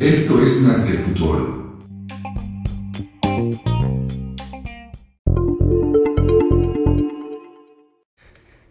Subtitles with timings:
[0.00, 1.78] Esto es Más que Fútbol.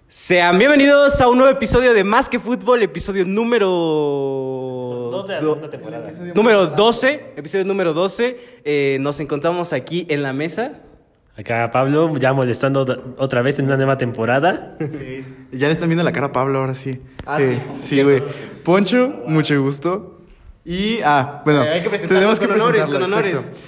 [0.10, 3.68] Sean bienvenidos a un nuevo episodio de Más que Fútbol, episodio número...
[3.70, 6.10] Dos de la segunda temporada.
[6.36, 8.40] Número 12, episodio número 12.
[8.66, 10.82] Eh, nos encontramos aquí en la mesa.
[11.38, 12.86] Acá Pablo ya molestando
[13.18, 14.76] otra- vez en una nueva temporada.
[14.80, 15.26] Sí.
[15.54, 17.02] Ya le están viendo la cara a Pablo ahora sí.
[17.26, 17.96] Ah, Eh, sí.
[17.98, 18.22] Sí, güey.
[18.64, 20.20] Poncho, mucho gusto.
[20.66, 23.36] Y, ah, bueno, Eh, hay que tenemos que con honores, con honores.
[23.36, 23.60] exacto.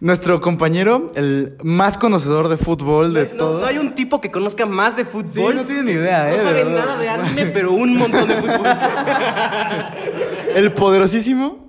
[0.00, 3.60] Nuestro compañero, el más conocedor de fútbol de No, todos.
[3.62, 5.56] no hay un tipo que conozca más de Sí, fútbol.
[5.56, 6.38] no tiene ni idea, No eh.
[6.38, 8.62] de sabe nada de anime, pero un montón de fútbol.
[10.54, 11.68] El poderosísimo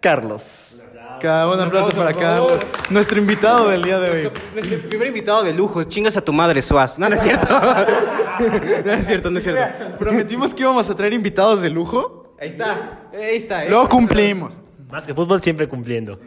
[0.00, 0.82] Carlos.
[1.20, 2.60] Cada un aplauso para Carlos.
[2.90, 4.30] Nuestro invitado del día de hoy.
[4.54, 6.98] Nuestro primer invitado de lujo, chingas a tu madre, Suaz.
[6.98, 7.46] No, no es cierto.
[8.84, 9.96] no es cierto, no es cierto.
[9.98, 12.34] Prometimos que íbamos a traer invitados de lujo.
[12.38, 13.64] Ahí está, ahí está.
[13.64, 13.70] eh.
[13.70, 14.58] Lo cumplimos.
[14.90, 16.20] Más que fútbol, siempre cumpliendo.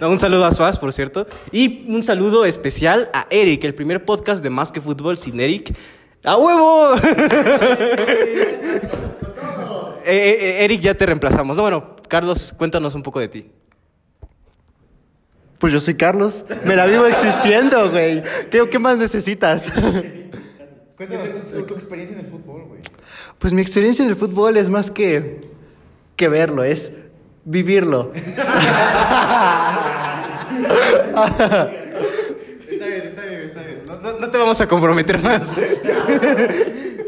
[0.00, 1.26] No, un saludo a Suaz, por cierto.
[1.52, 5.76] Y un saludo especial a Eric, el primer podcast de Más que Fútbol sin Eric.
[6.24, 6.94] ¡A huevo!
[10.08, 11.56] Eh, eh, Eric, ya te reemplazamos.
[11.56, 13.50] No, bueno, Carlos, cuéntanos un poco de ti.
[15.58, 16.44] Pues yo soy Carlos.
[16.64, 18.22] Me la vivo existiendo, güey.
[18.50, 19.64] ¿Qué, qué más necesitas?
[20.96, 22.80] Cuéntanos tu, tu experiencia en el fútbol, güey.
[23.38, 25.40] Pues mi experiencia en el fútbol es más que,
[26.16, 26.92] que verlo, es
[27.44, 28.12] vivirlo.
[32.68, 33.82] Está bien, está bien, está bien.
[33.86, 35.54] No, no- no te vamos a comprometer más.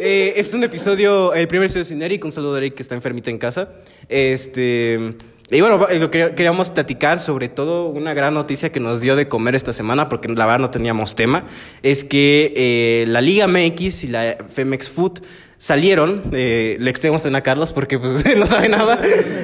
[0.00, 2.24] Eh, es un episodio, el primer episodio sin Eric.
[2.24, 3.68] Un saludo a Eric que está enfermita en casa.
[4.08, 5.14] Este.
[5.50, 9.16] Y bueno, va- lo que queríamos platicar sobre todo una gran noticia que nos dio
[9.16, 11.46] de comer esta semana, porque la verdad no teníamos tema,
[11.82, 15.20] es que eh, la Liga MX y la Femex Food
[15.56, 18.98] salieron, eh, le también a Carlos porque pues, no sabe nada,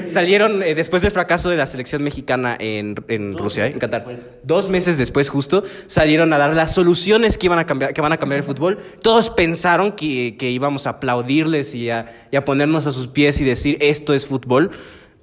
[0.06, 4.04] salieron eh, después del fracaso de la selección mexicana en, en Rusia, eh, en Qatar.
[4.42, 8.12] Dos meses después justo salieron a dar las soluciones que iban a cambiar, que van
[8.12, 8.78] a cambiar el fútbol.
[9.02, 13.40] Todos pensaron que, que íbamos a aplaudirles y a, y a ponernos a sus pies
[13.40, 14.70] y decir esto es fútbol.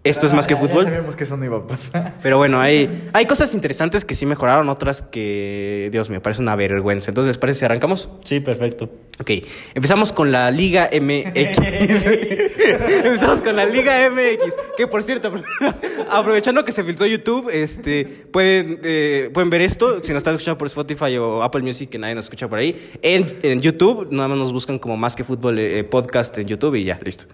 [0.04, 0.84] Esto es más que Ya- ya fútbol.
[0.86, 2.16] sabíamos que eso no iba a pasar.
[2.24, 6.56] Pero bueno, hay, hay cosas interesantes que sí mejoraron, otras que, Dios mío, parece una
[6.56, 7.12] vergüenza.
[7.12, 8.10] Entonces, ¿les parece si arrancamos?
[8.24, 8.90] Sí, perfecto.
[9.20, 9.30] Ok,
[9.76, 11.60] empezamos con la Liga MX.
[13.06, 14.56] empezamos con la Liga MX.
[14.76, 15.32] Que por cierto,
[16.10, 20.04] aprovechando que se filtró YouTube, este, pueden, eh, pueden ver esto.
[20.04, 22.92] Si nos están escuchando por Spotify o Apple Music, que nadie nos escucha por ahí.
[23.04, 26.76] En, en YouTube, nada más nos buscan como Más que Fútbol eh, Podcast en YouTube
[26.76, 27.26] y ya, listo.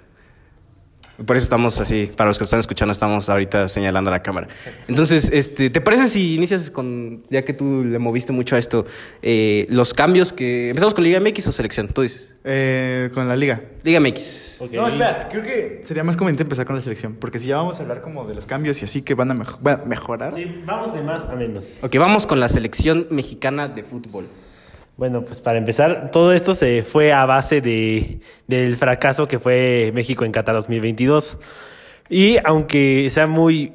[1.26, 4.48] Por eso estamos así, para los que están escuchando, estamos ahorita señalando a la cámara.
[4.88, 8.86] Entonces, este, ¿te parece si inicias con, ya que tú le moviste mucho a esto,
[9.24, 10.70] eh, los cambios que...
[10.70, 11.88] ¿Empezamos con Liga MX o selección?
[11.88, 12.36] Tú dices.
[12.44, 13.62] Eh, con la liga.
[13.84, 14.62] Liga MX.
[14.62, 14.72] Ok.
[14.74, 17.80] No, espera, creo que sería más conveniente empezar con la selección, porque si ya vamos
[17.80, 20.34] a hablar como de los cambios y así que van a, mejo- va a mejorar.
[20.36, 21.84] Sí, vamos de más a menos.
[21.84, 24.26] Ok, vamos con la selección mexicana de fútbol.
[24.98, 29.92] Bueno, pues para empezar, todo esto se fue a base de, del fracaso que fue
[29.94, 31.38] México en Qatar 2022.
[32.10, 33.74] Y aunque sea muy,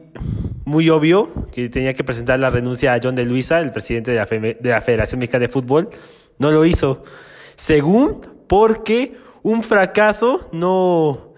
[0.64, 4.16] muy obvio que tenía que presentar la renuncia a John de Luisa, el presidente de
[4.16, 5.90] la, FEME de la Federación Mexicana de Fútbol,
[6.38, 7.04] no lo hizo.
[7.54, 9.12] Según porque
[9.44, 11.34] un fracaso no,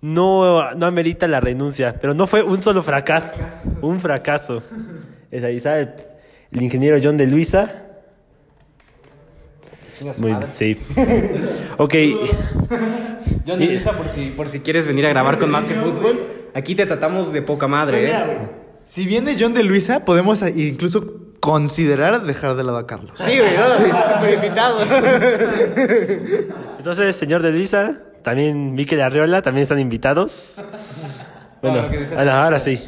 [0.00, 1.96] no, no amerita la renuncia.
[2.00, 3.44] Pero no fue un solo fracaso,
[3.82, 4.62] un fracaso.
[5.32, 5.90] Es ahí el,
[6.52, 7.83] el ingeniero John de Luisa.
[10.18, 10.76] Muy bien, sí.
[11.78, 11.94] Ok.
[13.46, 16.20] John de Luisa, por si, por si quieres venir a grabar con Más que Fútbol,
[16.54, 18.14] aquí te tratamos de poca madre, ¿eh?
[18.86, 23.12] Si viene John de Luisa, podemos incluso considerar dejar de lado a Carlos.
[23.16, 24.78] Sí, güey, no, súper invitado.
[26.78, 30.64] Entonces, señor de Luisa, también Miquel Arriola, también están invitados.
[31.60, 31.86] Bueno,
[32.30, 32.82] ahora sí.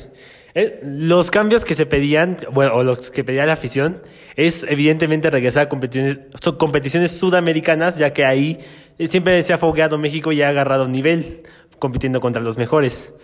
[0.55, 4.00] Eh, los cambios que se pedían, bueno, o los que pedía la afición,
[4.37, 8.59] es evidentemente regresar a competiciones, sudamericanas, ya que ahí
[8.99, 11.43] eh, siempre se ha fogueado México y ha agarrado nivel,
[11.78, 13.15] compitiendo contra los mejores.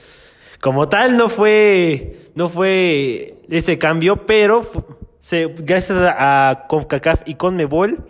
[0.60, 4.62] Como tal, no fue, no fue ese cambio, pero
[5.58, 8.06] gracias a, a CONCACAF y CONMEBOL,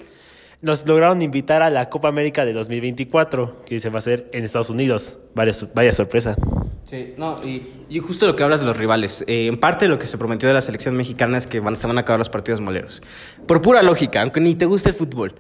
[0.62, 4.44] nos lograron invitar a la Copa América de 2024, que se va a hacer en
[4.44, 5.19] Estados Unidos.
[5.35, 5.53] Vaya,
[5.93, 6.37] sorpresa.
[6.85, 9.25] Sí, no, y, y justo lo que hablas de los rivales.
[9.26, 11.87] eh, en parte lo que se prometió de la selección mexicana es que van, se
[11.87, 13.03] van a acabar los partidos moleros.
[13.47, 15.35] Por pura lógica, aunque ni te guste el fútbol.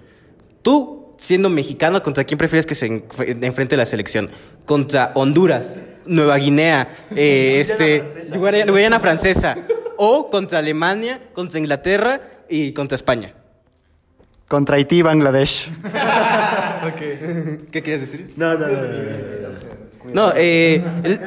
[0.62, 4.30] Tú, siendo mexicano, ¿contra quién prefieres que se enf- enfrente la selección?
[4.66, 5.76] Contra Honduras,
[6.06, 8.04] Nueva Guinea, eh, este,
[8.36, 9.54] Guayana, Guayana Francesa.
[9.98, 13.34] O contra Alemania, contra Inglaterra y contra España.
[14.52, 15.70] Contra Haití y Bangladesh.
[16.98, 18.34] ¿Qué querías decir?
[18.36, 18.74] No, no, no.
[18.74, 20.12] no, no.
[20.12, 21.20] No, eh, el-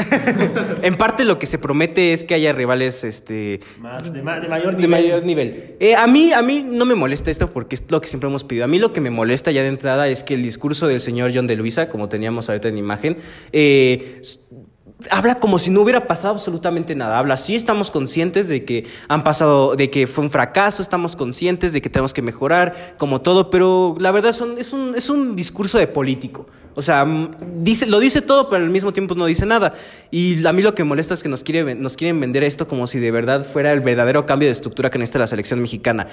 [0.82, 4.48] en parte lo que se promete es que haya rivales, este, Más, de, ma- de
[4.48, 4.90] mayor de nivel.
[4.90, 5.74] mayor nivel.
[5.80, 8.44] Eh, a mí, a mí no me molesta esto porque es lo que siempre hemos
[8.44, 8.64] pedido.
[8.66, 11.32] A mí lo que me molesta ya de entrada es que el discurso del señor
[11.34, 13.18] John de Luisa, como teníamos ahorita en imagen,
[13.52, 14.22] eh,
[15.10, 17.18] habla como si no hubiera pasado absolutamente nada.
[17.18, 21.72] Habla, sí estamos conscientes de que han pasado, de que fue un fracaso, estamos conscientes
[21.72, 25.78] de que tenemos que mejorar, como todo, pero la verdad es, un, es un discurso
[25.78, 26.46] de político.
[26.74, 27.06] O sea,
[27.58, 29.74] dice, lo dice todo, pero al mismo tiempo no dice nada.
[30.10, 32.86] Y a mí lo que molesta es que nos, quiere, nos quieren vender esto como
[32.86, 36.06] si de verdad fuera el verdadero cambio de estructura que necesita la selección mexicana.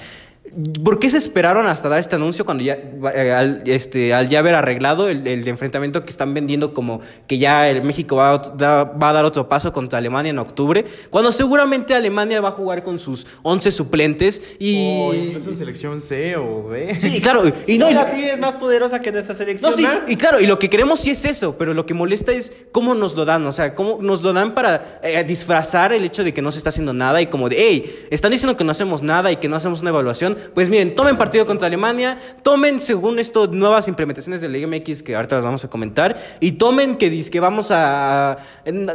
[0.83, 2.75] ¿Por qué se esperaron hasta dar este anuncio cuando ya,
[3.13, 7.37] eh, al, este, al ya haber arreglado el, el enfrentamiento que están vendiendo como que
[7.37, 10.85] ya el México va a, da- va a dar otro paso contra Alemania en octubre?
[11.09, 15.01] Cuando seguramente Alemania va a jugar con sus 11 suplentes y...
[15.01, 16.97] O incluso selección C o D.
[16.97, 17.43] Sí, claro.
[17.67, 19.69] Y no, y- sí es más poderosa que nuestra selección.
[19.71, 22.31] no, sí, y claro, y lo que queremos sí es eso, pero lo que molesta
[22.31, 26.03] es cómo nos lo dan, o sea, cómo nos lo dan para eh, disfrazar el
[26.05, 28.63] hecho de que no se está haciendo nada y como de, hey, están diciendo que
[28.63, 32.17] no hacemos nada y que no hacemos una evaluación, pues miren, tomen partido contra Alemania,
[32.43, 36.53] tomen según esto nuevas implementaciones de la MX que ahorita las vamos a comentar y
[36.53, 38.37] tomen que dis- que vamos a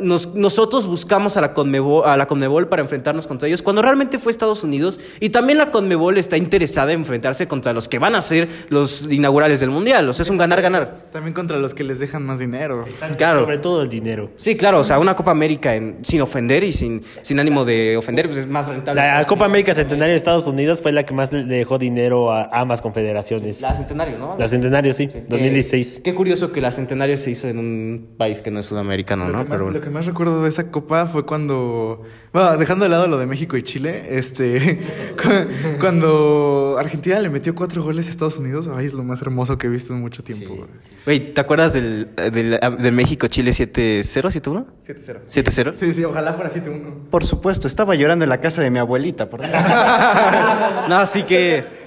[0.01, 4.19] nos- nosotros buscamos a la Conmebol, a la Conmebol para enfrentarnos contra ellos cuando realmente
[4.19, 8.15] fue Estados Unidos y también la Conmebol está interesada en enfrentarse contra los que van
[8.15, 11.07] a ser los inaugurales del Mundial, o sea, es un ganar ganar.
[11.13, 12.85] También contra los que les dejan más dinero.
[13.19, 13.41] Claro.
[13.41, 14.31] Sobre todo el dinero.
[14.37, 17.97] Sí, claro, o sea, una Copa América en- sin ofender y sin, sin ánimo de
[17.97, 19.01] ofender, pues es más rentable.
[19.03, 22.45] La Copa América Centenario de Estados Unidos fue la que más le dejó dinero a
[22.53, 23.61] ambas confederaciones.
[23.61, 24.37] La Centenario, ¿no?
[24.39, 26.01] La Centenario, sí, Eh, 2016.
[26.05, 29.33] qué curioso que la Centenario se hizo en un país que no es sudamericano, Lo,
[29.33, 29.39] ¿no?
[29.39, 29.79] que más, Pero bueno.
[29.81, 33.27] lo que más recuerdo de esa copa fue cuando, bueno, dejando de lado lo de
[33.27, 34.81] México y Chile, este,
[35.23, 39.59] cu- cuando Argentina le metió cuatro goles a Estados Unidos, ay, es lo más hermoso
[39.59, 40.67] que he visto en mucho tiempo.
[41.05, 41.33] güey.
[41.35, 44.65] ¿te acuerdas del, del, de México-Chile 7-0, 7-1?
[44.87, 45.19] 7-0.
[45.31, 45.75] 7-0.
[45.77, 47.09] Sí, sí, ojalá fuera 7-1.
[47.11, 49.41] Por supuesto, estaba llorando en la casa de mi abuelita, por
[50.89, 51.83] no, así que.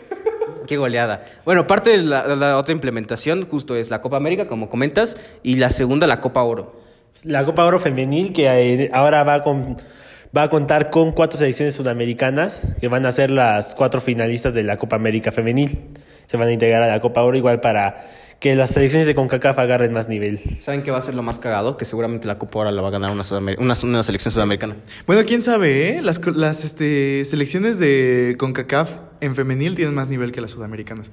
[0.67, 1.23] Qué goleada.
[1.45, 5.57] Bueno, parte de la, la otra implementación justo es la Copa América, como comentas, y
[5.57, 6.81] la segunda, la Copa Oro.
[7.23, 9.77] La Copa Oro Femenil, que eh, ahora va, con,
[10.35, 14.63] va a contar con cuatro selecciones sudamericanas, que van a ser las cuatro finalistas de
[14.63, 15.79] la Copa América Femenil.
[16.25, 18.03] Se van a integrar a la Copa Oro igual para
[18.39, 20.39] que las selecciones de CONCACAF agarren más nivel.
[20.59, 21.77] ¿Saben qué va a ser lo más cagado?
[21.77, 24.75] Que seguramente la Copa Oro la va a ganar una, sudamer- una, una selección sudamericana.
[25.07, 26.01] Bueno, quién sabe, ¿eh?
[26.01, 31.11] Las, co- las este, selecciones de CONCACAF en femenil tienen más nivel que las sudamericanas.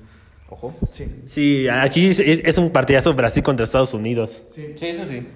[0.48, 0.74] Ojo.
[0.86, 1.06] Sí.
[1.24, 4.44] Sí, aquí es, es un partidazo Brasil contra Estados Unidos.
[4.50, 4.74] sí.
[4.76, 5.26] Sí, eso sí.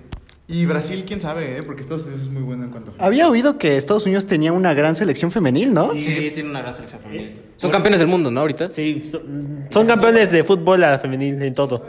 [0.49, 1.63] Y Brasil, quién sabe, ¿eh?
[1.65, 3.05] Porque Estados Unidos es muy bueno en cuanto a...
[3.05, 5.93] Había oído que Estados Unidos tenía una gran selección femenil, ¿no?
[5.95, 7.41] Sí, tiene una gran selección femenil.
[7.57, 8.41] Son campeones del mundo, ¿no?
[8.41, 8.71] Ahorita.
[8.71, 11.85] Sí, son, son campeones de fútbol a femenil en todo.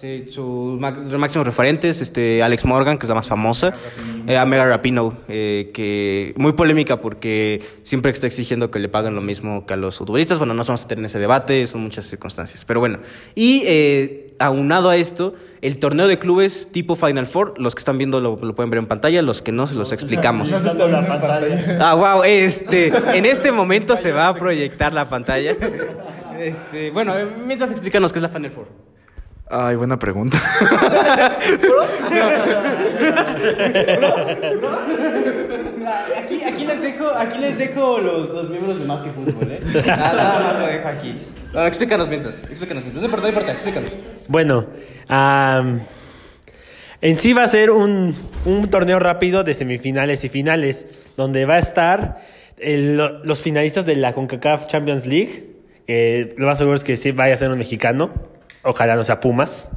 [0.00, 3.74] Sí, sus máximos referentes, este, Alex Morgan, que es la más famosa,
[4.26, 9.14] eh, a Mega Rapino, eh, que muy polémica porque siempre está exigiendo que le paguen
[9.14, 10.38] lo mismo que a los futbolistas.
[10.38, 12.64] Bueno, no vamos a tener ese debate, son muchas circunstancias.
[12.64, 13.00] Pero bueno,
[13.34, 17.98] y eh, aunado a esto, el torneo de clubes tipo Final Four, los que están
[17.98, 20.50] viendo lo, lo pueden ver en pantalla, los que no se los explicamos.
[20.50, 21.78] la pantalla.
[21.78, 25.54] Ah, wow, este, en este momento se va a proyectar la pantalla.
[26.38, 27.12] Este, bueno,
[27.46, 28.89] mientras explícanos qué es la Final Four.
[29.52, 30.38] Ay, buena pregunta.
[36.18, 39.60] Aquí, aquí les dejo, aquí les dejo los, los miembros de Más que Fútbol, ¿eh?
[39.86, 41.14] Nada, nada más lo dejo aquí.
[41.52, 43.00] Ahora, explícanos mientras, explícanos mientras.
[43.02, 43.98] No importa, no importa, explícanos.
[44.28, 44.66] Bueno,
[47.00, 48.14] en sí va a ser un,
[48.44, 52.18] un torneo rápido de semifinales y finales, donde va a estar
[52.58, 55.46] el- los finalistas de la CONCACAF Champions League.
[55.86, 58.12] que lo más seguro es que sí vaya a ser un mexicano.
[58.62, 59.68] Ojalá no sea Pumas.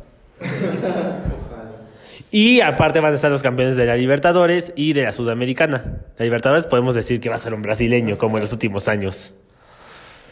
[2.32, 6.00] Y aparte van a estar los campeones de la Libertadores y de la Sudamericana.
[6.18, 9.36] La Libertadores podemos decir que va a ser un brasileño, como en los últimos años.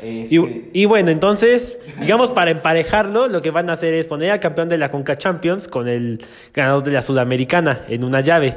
[0.02, 4.32] Este, Y, y bueno, entonces, digamos, para emparejarlo, lo que van a hacer es poner
[4.32, 8.56] al campeón de la Conca Champions con el ganador de la Sudamericana en una llave.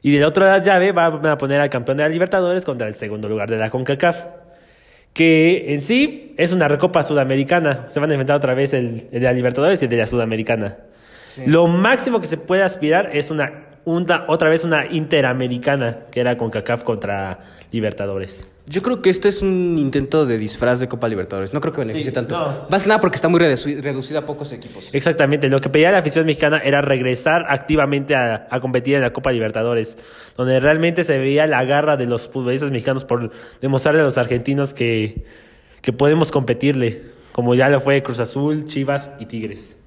[0.00, 2.94] Y de la otra llave van a poner al campeón de la Libertadores contra el
[2.94, 4.26] segundo lugar de la CONCACAF.
[5.14, 7.86] Que en sí es una recopa sudamericana.
[7.88, 10.06] Se van a enfrentar otra vez el, el de la Libertadores y el de la
[10.06, 10.76] Sudamericana.
[11.46, 16.36] Lo máximo que se puede aspirar es una, una- otra vez una interamericana, que era
[16.36, 17.40] CONCACAF contra
[17.72, 18.46] Libertadores.
[18.66, 21.52] Yo creo que este es un intento de disfraz de Copa Libertadores.
[21.52, 22.38] No creo que beneficie Sí, tanto.
[22.38, 22.66] no.
[22.70, 24.88] Más que nada porque está muy reduci- reducida a pocos equipos.
[24.92, 29.12] Exactamente, lo que pedía la afición mexicana era regresar activamente a, a competir en la
[29.12, 29.98] Copa Libertadores,
[30.36, 34.72] donde realmente se veía la garra de los futbolistas mexicanos por demostrarle a los argentinos
[34.72, 35.24] que,
[35.82, 37.12] que podemos competirle.
[37.32, 39.82] como ya lo fue Cruz Azul, Chivas y Tigres.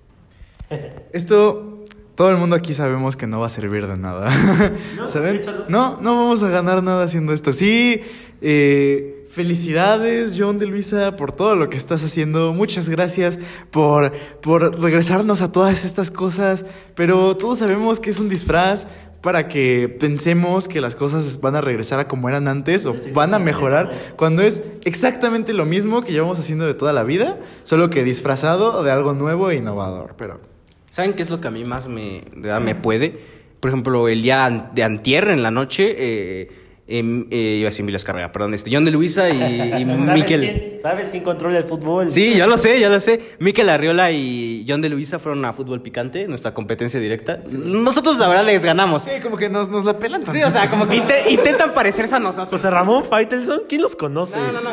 [1.13, 1.76] Esto,
[2.17, 4.31] todo el mundo aquí sabemos que no va a servir de nada.
[5.05, 5.35] ¿Saben?
[5.35, 5.65] échalo.
[5.69, 7.53] No, no vamos a ganar nada haciendo esto.
[7.53, 8.01] Sí,
[8.41, 12.53] eh, felicidades, John de Luisa, por todo lo que estás haciendo.
[12.53, 13.37] Muchas gracias
[13.69, 16.65] por, por regresarnos a todas estas cosas.
[16.95, 18.87] Pero todos sabemos que es un disfraz
[19.21, 23.35] para que pensemos que las cosas van a regresar a como eran antes o van
[23.35, 27.91] a mejorar cuando es exactamente lo mismo que llevamos haciendo de toda la vida, solo
[27.91, 30.15] que disfrazado de algo nuevo e innovador.
[30.17, 30.56] Pero
[30.97, 33.19] ¿Saben qué es lo que a mí más me, me puede?
[33.59, 36.49] Por ejemplo, el día de antier en la noche, eh,
[36.87, 39.37] em, eh, iba a decir Carrera, perdón, este, John de Luisa y, y
[39.85, 40.39] ¿Sabes Miquel.
[40.41, 42.09] quién- ¿Sabes quién controla el fútbol?
[42.11, 43.19] Sí, ya lo sé, ya lo sé.
[43.39, 47.39] Miquel Arriola y John de Luisa fueron a fútbol picante, nuestra competencia directa.
[47.51, 49.03] Nosotros, la verdad, les ganamos.
[49.03, 52.15] Sí, como que nos, nos la pelan Sí, o sea, como que inte- intentan parecerse
[52.15, 52.49] a nosotros.
[52.51, 54.37] José Ramón Faitelson, ¿quién los conoce?
[54.37, 54.69] No, no, no.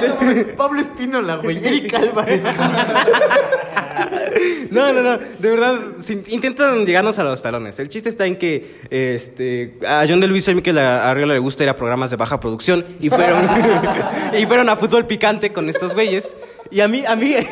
[0.56, 1.58] Pablo Espínola, güey.
[1.66, 2.44] Eric Álvarez.
[4.70, 5.18] No, no, no.
[5.18, 5.78] De verdad,
[6.28, 7.78] intentan llegarnos a los talones.
[7.78, 11.57] El chiste está en que este, a John de Luisa y Miquel Arriola le gusta
[11.64, 13.48] ir a programas de baja producción y fueron,
[14.38, 16.36] y fueron a fútbol picante con estos güeyes.
[16.70, 17.34] Y a mí, a mí.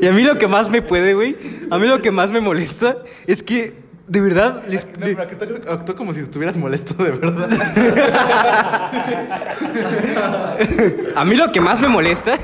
[0.00, 1.36] Y a mí lo que más me puede, güey,
[1.70, 3.74] a mí lo que más me molesta es que,
[4.06, 7.48] de verdad, les, No, pero que tú actúa como si estuvieras molesto de verdad.
[11.16, 12.38] A mí lo que más me molesta.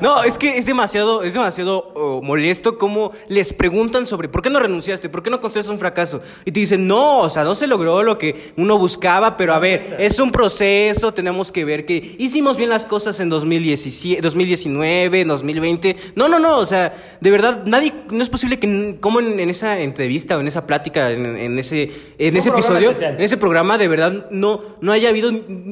[0.00, 4.50] No, es que es demasiado, es demasiado oh, molesto como les preguntan sobre por qué
[4.50, 6.20] no renunciaste, por qué no consideras un fracaso.
[6.44, 9.58] Y te dicen, no, o sea, no se logró lo que uno buscaba, pero a
[9.58, 15.24] ver, es un proceso, tenemos que ver que hicimos bien las cosas en 2017, 2019,
[15.24, 15.96] 2020.
[16.14, 19.50] No, no, no, o sea, de verdad, nadie, no es posible que, como en, en
[19.50, 23.14] esa entrevista o en esa plática, en, en ese, en ese episodio, especial.
[23.14, 25.30] en ese programa de verdad no, no haya habido,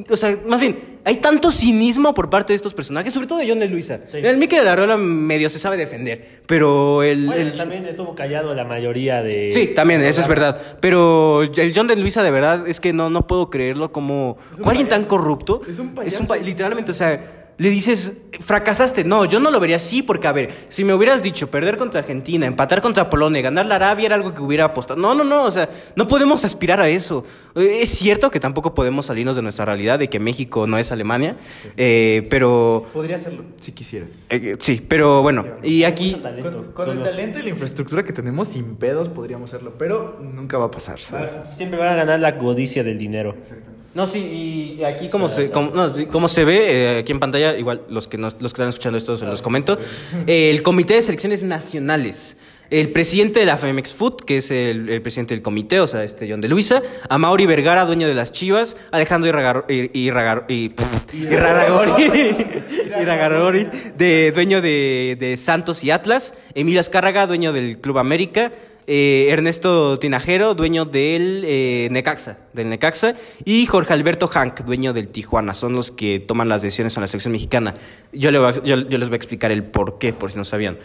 [0.09, 3.47] o sea, más bien, hay tanto cinismo por parte de estos personajes, sobre todo de
[3.49, 4.01] John de Luisa.
[4.07, 4.17] Sí.
[4.17, 7.27] El Mickey de la Rola medio se sabe defender, pero el...
[7.27, 9.51] Bueno, el- también estuvo callado la mayoría de...
[9.53, 10.59] Sí, también, eso es verdad.
[10.81, 14.37] Pero el John de Luisa, de verdad, es que no, no puedo creerlo como...
[14.57, 15.61] ¿Con alguien tan corrupto?
[15.67, 16.27] Es un Es payaso.
[16.27, 19.03] pa- literalmente, o sea, le dices, fracasaste.
[19.03, 22.01] No, yo no lo vería así, porque a ver, si me hubieras dicho perder contra
[22.01, 24.99] Argentina, empatar contra Polonia, ganar la Arabia era algo que hubiera apostado.
[24.99, 27.25] No, no, no, o sea, no podemos aspirar a eso.
[27.55, 30.91] Eh, Es cierto que tampoco podemos salirnos de nuestra realidad de que México no es
[30.91, 31.35] Alemania,
[31.75, 32.85] eh, pero...
[32.93, 34.05] Podría hacerlo, si quisiera.
[34.29, 36.21] eh, sí, pero bueno, y aquí...
[36.43, 40.57] Con, con el talento y la infraestructura que tenemos, sin pedos podríamos hacerlo, pero nunca
[40.57, 40.99] va a pasar.
[40.99, 41.31] ¿sabes?
[41.55, 43.35] Siempre van a ganar la codicia del dinero.
[43.97, 47.19] No, sí, y aquí como se, como, no, sí, como se ve eh, aquí en
[47.19, 49.79] pantalla, igual los que, nos, los que están escuchando esto se los comento,
[50.27, 52.37] eh, el Comité de Selecciones Nacionales,
[52.69, 56.03] el presidente de la Femex Food, que es el, el presidente del comité, o sea,
[56.03, 60.45] este John de Luisa, a Mauri Vergara, dueño de las Chivas, Alejandro Irragar- Ir- Irragar-
[60.47, 62.35] y- pff, Irraragori,
[63.01, 68.51] Irraragori, de, dueño de, de Santos y Atlas, Emilio Azcárraga, dueño del Club América,
[68.87, 73.15] eh, Ernesto Tinajero, dueño del eh, Necaxa, del Necaxa,
[73.45, 75.53] y Jorge Alberto Hank, dueño del Tijuana.
[75.53, 77.73] Son los que toman las decisiones en la selección mexicana.
[78.13, 80.37] Yo, le voy a- yo- yo les voy a explicar el por qué, por si
[80.37, 80.77] no sabían.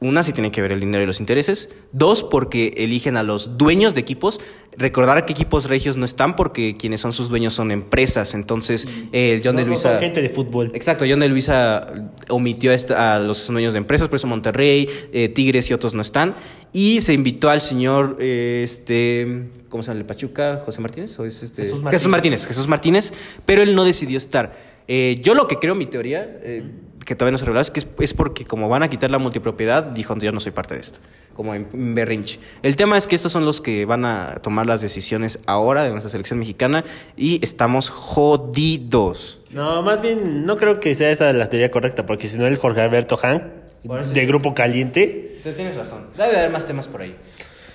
[0.00, 1.68] Una, si tiene que ver el dinero y los intereses.
[1.92, 4.40] Dos, porque eligen a los dueños de equipos.
[4.74, 8.32] Recordar que equipos regios no están porque quienes son sus dueños son empresas.
[8.32, 10.00] Entonces, el John No, de no son Luisa...
[10.00, 10.70] gente de fútbol.
[10.74, 11.86] Exacto, John de Luisa
[12.30, 16.34] omitió a los dueños de empresas, por eso Monterrey, eh, Tigres y otros no están.
[16.72, 20.00] Y se invitó al señor, eh, este, ¿cómo se llama?
[20.00, 20.62] el Pachuca?
[20.64, 21.18] ¿José Martínez?
[21.18, 21.60] ¿O es este?
[21.62, 22.00] Jesús Martínez.
[22.00, 23.12] Jesús Martínez, Jesús Martínez,
[23.44, 24.70] pero él no decidió estar.
[24.88, 26.64] Eh, yo lo que creo, mi teoría, eh,
[27.04, 29.18] que todavía no se revela, es que es, es porque como van a quitar la
[29.18, 30.98] multipropiedad, dijo, yo no soy parte de esto,
[31.34, 32.38] como en, en berrinche.
[32.62, 35.90] El tema es que estos son los que van a tomar las decisiones ahora de
[35.90, 36.84] nuestra selección mexicana
[37.16, 39.40] y estamos jodidos.
[39.52, 42.56] No, más bien, no creo que sea esa la teoría correcta, porque si no el
[42.56, 43.42] Jorge Alberto Hank,
[43.82, 44.26] de sí.
[44.26, 45.38] Grupo Caliente.
[45.42, 46.06] Tienes razón.
[46.16, 47.16] Debe de haber más temas por ahí.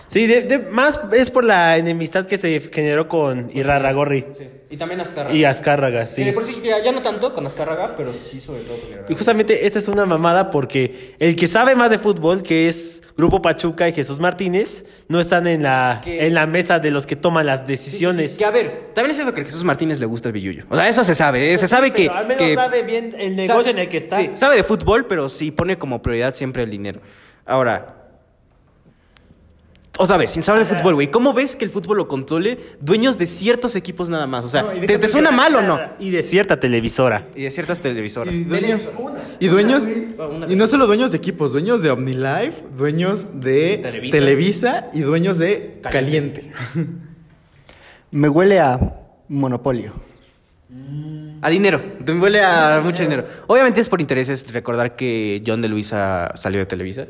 [0.07, 4.47] Sí, de- de- más es por la enemistad que se generó con Irarragorri Sí.
[4.69, 5.35] Y también Azcárraga.
[5.35, 6.23] y Azcárraga, sí.
[6.23, 9.11] De por sí, ya, ya no tanto con Azcárraga, pero sí sobre todo con Irarrázaga.
[9.11, 13.01] Y justamente esta es una mamada porque el que sabe más de fútbol, que es
[13.17, 17.05] Grupo Pachuca y Jesús Martínez, no están en la, Que- en la mesa de los
[17.05, 18.33] que toman las sí, decisiones.
[18.33, 18.39] sí.
[18.39, 20.65] Que a ver, también es cierto que a Jesús Martínez le gusta el billullo.
[20.69, 21.53] O sea, eso se sabe.
[21.53, 21.57] ¿eh?
[21.57, 22.03] Se sabe que.
[22.03, 24.19] Pero al menos que- sabe bien el negocio en el que está.
[24.19, 27.01] Sí, sabe de fútbol, pero sí pone como prioridad siempre el dinero.
[27.45, 28.01] Ahora.
[29.97, 31.09] Otra vez, sin saber de fútbol, güey.
[31.09, 34.43] ¿Cómo ves que el fútbol lo controle dueños de ciertos equipos nada más?
[34.43, 35.79] O sea, No, ¿te, suena mal o no?
[35.99, 37.27] Y de cierta televisora.
[37.35, 38.33] Y de ciertas televisoras.
[38.33, 38.89] Y dueños,
[39.39, 39.87] y dueños,
[40.49, 44.17] y no solo dueños de equipos, dueños de OmniLife, dueños de Televisa.
[44.17, 46.51] Televisa, y dueños de Caliente.
[48.11, 48.79] Me huele a
[49.29, 49.93] monopolio.
[51.41, 53.25] A dinero, me huele a mucho dinero.
[53.47, 57.07] Obviamente es por intereses recordar que John de Luisa salió de Televisa.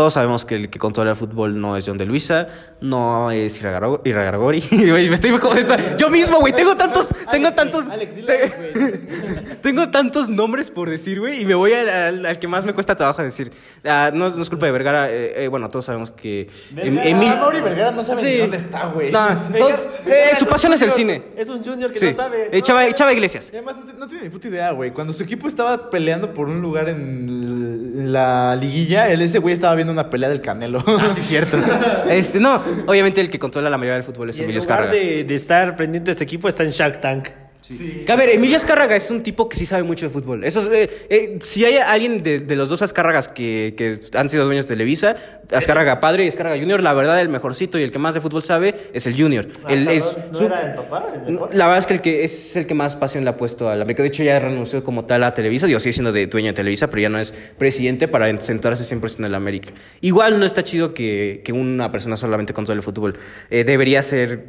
[0.00, 2.48] Todos sabemos que el que controla el fútbol no es John de Luisa,
[2.80, 3.60] no es.
[3.62, 8.50] Güey, me estoy como esta- Yo mismo, güey, tengo tantos, tengo tantos, te-
[9.60, 12.72] tengo tantos nombres por decir, güey, y me voy al, al- al que más me
[12.72, 13.52] cuesta trabajo decir.
[13.84, 17.38] Ah, no, no es culpa de Vergara, eh, eh, bueno, todos sabemos que em- Emil-
[17.38, 18.26] Mauri Vergara no sabe Sí.
[18.28, 19.12] ni dónde está, güey.
[19.12, 21.24] Eh, su pasión es el cine.
[21.36, 22.62] Es un junior que Sí, no sabe.
[22.62, 23.50] Chava, Chava Iglesias.
[23.52, 24.92] Y además no, te- no tiene ni puta idea, güey.
[24.92, 29.74] Cuando su equipo estaba peleando por un lugar en la liguilla, él, ese güey estaba
[29.74, 30.82] viendo una pelea del Canelo.
[30.86, 31.58] Ah, sí, cierto.
[32.10, 34.80] Este, no, obviamente el que controla la mayoría del fútbol es Y en Emilio lugar
[34.84, 35.04] Escárraga.
[35.06, 37.28] de, de estar pendiente de ese equipo, está en Shark Tank.
[37.66, 40.44] Que, A ver, Emilio Azcárraga es un tipo que sí sabe mucho de fútbol.
[40.44, 44.28] Eso, es, eh, eh, si hay alguien de, de los dos Azcárragas que, que han
[44.28, 45.16] sido dueños de Televisa,
[45.52, 48.42] Azcárraga padre y Azcárraga junior, la verdad el mejorcito y el que más de fútbol
[48.42, 49.46] sabe es el junior.
[49.68, 51.06] El- es ¿No su- era el papá?
[51.26, 51.54] el mejor?
[51.54, 53.76] la verdad es que el que es el que más pasión le ha puesto a
[53.76, 54.02] la América.
[54.02, 55.66] De hecho, ya renunció como tal a Televisa.
[55.66, 59.24] Digo, sigue siendo de dueño de Televisa, pero ya no es presidente para centrarse 100%
[59.26, 59.70] en la América.
[60.00, 63.16] Igual no está chido que, que una persona solamente controle el fútbol.
[63.50, 64.46] Eh, debería ser...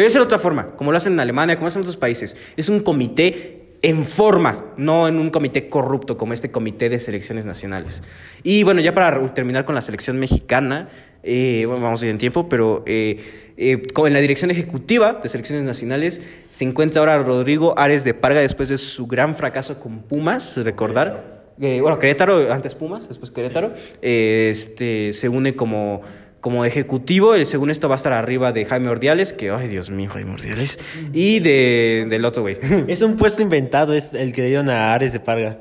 [0.00, 2.36] debería ser otra forma, como lo hacen en Alemania, como hacen en otros países.
[2.56, 7.44] Es un comité en forma, no en un comité corrupto como este comité de selecciones
[7.44, 8.02] nacionales.
[8.42, 10.88] Y bueno, ya para terminar con la selección mexicana,
[11.22, 15.64] eh, bueno, vamos bien en tiempo, pero eh, eh, en la dirección ejecutiva de selecciones
[15.64, 20.56] nacionales se encuentra ahora Rodrigo Ares de Parga después de su gran fracaso con Pumas,
[20.58, 21.54] recordar.
[21.60, 23.72] Eh, bueno, Querétaro, antes Pumas, después Querétaro,
[24.02, 26.02] este, se une como,
[26.46, 27.34] como ejecutivo.
[27.34, 30.30] El, según esto va a estar arriba de Jaime Ordiales, que, ay Dios mío, Jaime
[30.30, 30.78] Ordiales,
[31.12, 32.56] y de, del otro güey.
[32.86, 35.58] Es un puesto inventado, es el que le dieron a Ares de Parga.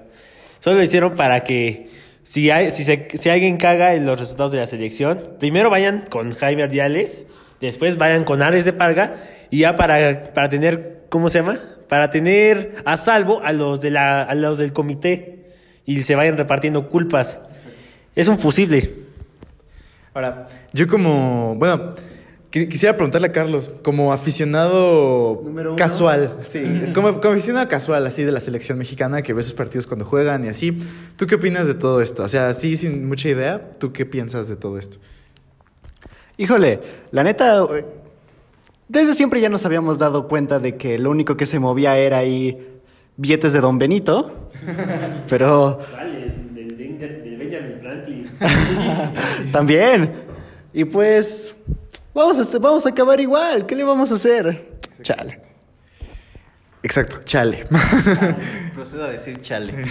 [0.60, 1.88] Solo lo hicieron para que
[2.22, 6.04] si, hay, si, se- si alguien caga en los resultados de la selección, primero vayan
[6.08, 7.26] con Jaime Ardiales,
[7.62, 9.16] después vayan con Ares de Parga
[9.50, 11.58] y ya para, para tener, ¿cómo se llama?
[11.90, 15.46] Para tener a salvo a los, de la, a los del comité
[15.84, 17.40] y se vayan repartiendo culpas.
[18.16, 19.05] Es un fusible.
[20.16, 21.90] Ahora, yo como, bueno,
[22.52, 25.76] qui- quisiera preguntarle a Carlos, como aficionado Número uno.
[25.76, 26.64] casual, sí,
[26.96, 30.46] como, como aficionado casual así de la selección mexicana que ve sus partidos cuando juegan
[30.46, 30.78] y así,
[31.18, 32.24] ¿tú qué opinas de todo esto?
[32.24, 34.98] O sea, así sin mucha idea, ¿tú qué piensas de todo esto?
[36.38, 36.80] Híjole,
[37.12, 37.86] la neta, eh,
[38.88, 42.20] desde siempre ya nos habíamos dado cuenta de que lo único que se movía era
[42.20, 42.80] ahí
[43.18, 44.50] billetes de Don Benito,
[45.30, 45.80] pero.
[49.52, 50.12] también.
[50.74, 51.56] Y pues,
[52.14, 54.72] vamos a, vamos a acabar igual, ¿qué le vamos a hacer?
[55.02, 55.40] Chale.
[56.84, 57.66] Exacto, chale.
[58.76, 59.86] Procedo a decir chale.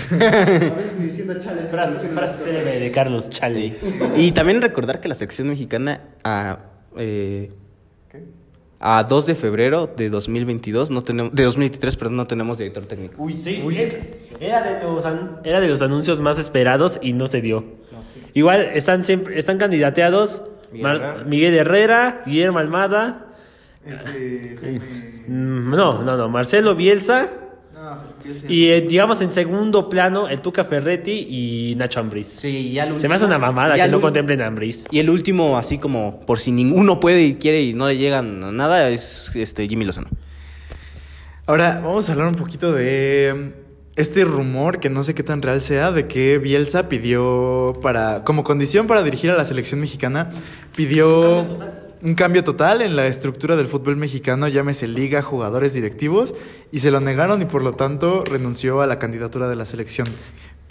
[1.71, 3.77] Frase, frase célebre de Carlos Chale.
[4.17, 6.59] Y también recordar que la selección mexicana a,
[6.97, 7.51] eh,
[8.79, 13.15] a 2 de febrero de 2022, no tenemos, de 2023, perdón, no tenemos director técnico.
[13.21, 17.27] Uy, Sí, es- era, de los, an- era de los anuncios más esperados y no
[17.27, 17.65] se dio.
[18.35, 20.43] Igual están siempre están candidateados
[20.73, 21.25] Miguel Mar- Herrera.
[21.25, 23.27] Miguel Herrera, Guillermo Almada,
[23.87, 24.57] Este,
[25.29, 27.31] mm, no, no, no, Marcelo Bielsa
[28.49, 32.29] y eh, digamos en segundo plano el Tuca Ferretti y Nacho Ambriz.
[32.29, 34.87] Sí, ya el Se me hace una mamada que no contemplen a Ambriz.
[34.91, 38.43] Y el último, así como por si ninguno puede y quiere y no le llegan
[38.43, 40.09] a nada, es este Jimmy Lozano.
[41.47, 43.53] Ahora, vamos a hablar un poquito de
[43.97, 48.43] este rumor, que no sé qué tan real sea, de que Bielsa pidió para, como
[48.45, 50.31] condición para dirigir a la selección mexicana,
[50.77, 51.47] pidió
[52.03, 56.35] un cambio total en la estructura del fútbol mexicano, llámese liga, jugadores directivos,
[56.73, 60.09] y se lo negaron y por lo tanto renunció a la candidatura de la selección.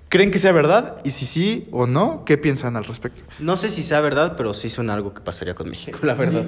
[0.09, 0.97] ¿Creen que sea verdad?
[1.03, 3.23] Y si sí o no, ¿qué piensan al respecto?
[3.39, 6.45] No sé si sea verdad, pero sí suena algo que pasaría con México, la verdad.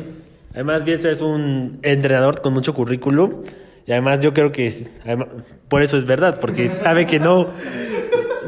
[0.54, 3.44] Además, Bielsa es un entrenador con mucho currículum.
[3.88, 5.28] Y además, yo creo que es- además,
[5.70, 7.50] por eso es verdad, porque sabe que no.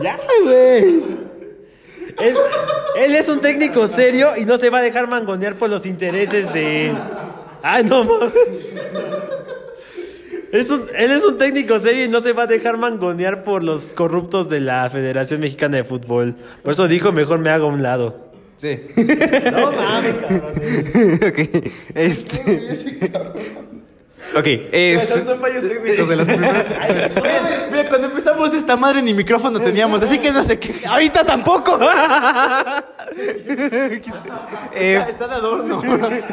[0.02, 1.17] ¡Ya, güey!
[2.19, 2.36] Él,
[2.97, 6.52] él es un técnico serio y no se va a dejar mangonear por los intereses
[6.54, 6.91] de.
[7.62, 8.78] ¡Ay, no mames!
[10.52, 13.63] Es un- él es un técnico serio y no se va a dejar mangonear por
[13.63, 16.36] los corruptos de la Federación Mexicana de Fútbol.
[16.63, 18.32] Por eso dijo: mejor me hago a un lado.
[18.56, 18.80] Sí.
[19.52, 20.54] No mames, cabrón.
[21.28, 21.69] ok.
[21.93, 23.12] Este.
[24.36, 25.10] Ok, es.
[25.26, 26.66] Son fallos técnicos de los primeros.
[26.70, 30.86] Mira, mira, cuando empezamos esta madre ni micrófono teníamos, así que no sé qué.
[30.88, 31.80] Ahorita tampoco.
[34.80, 35.82] Eh, Está de adorno.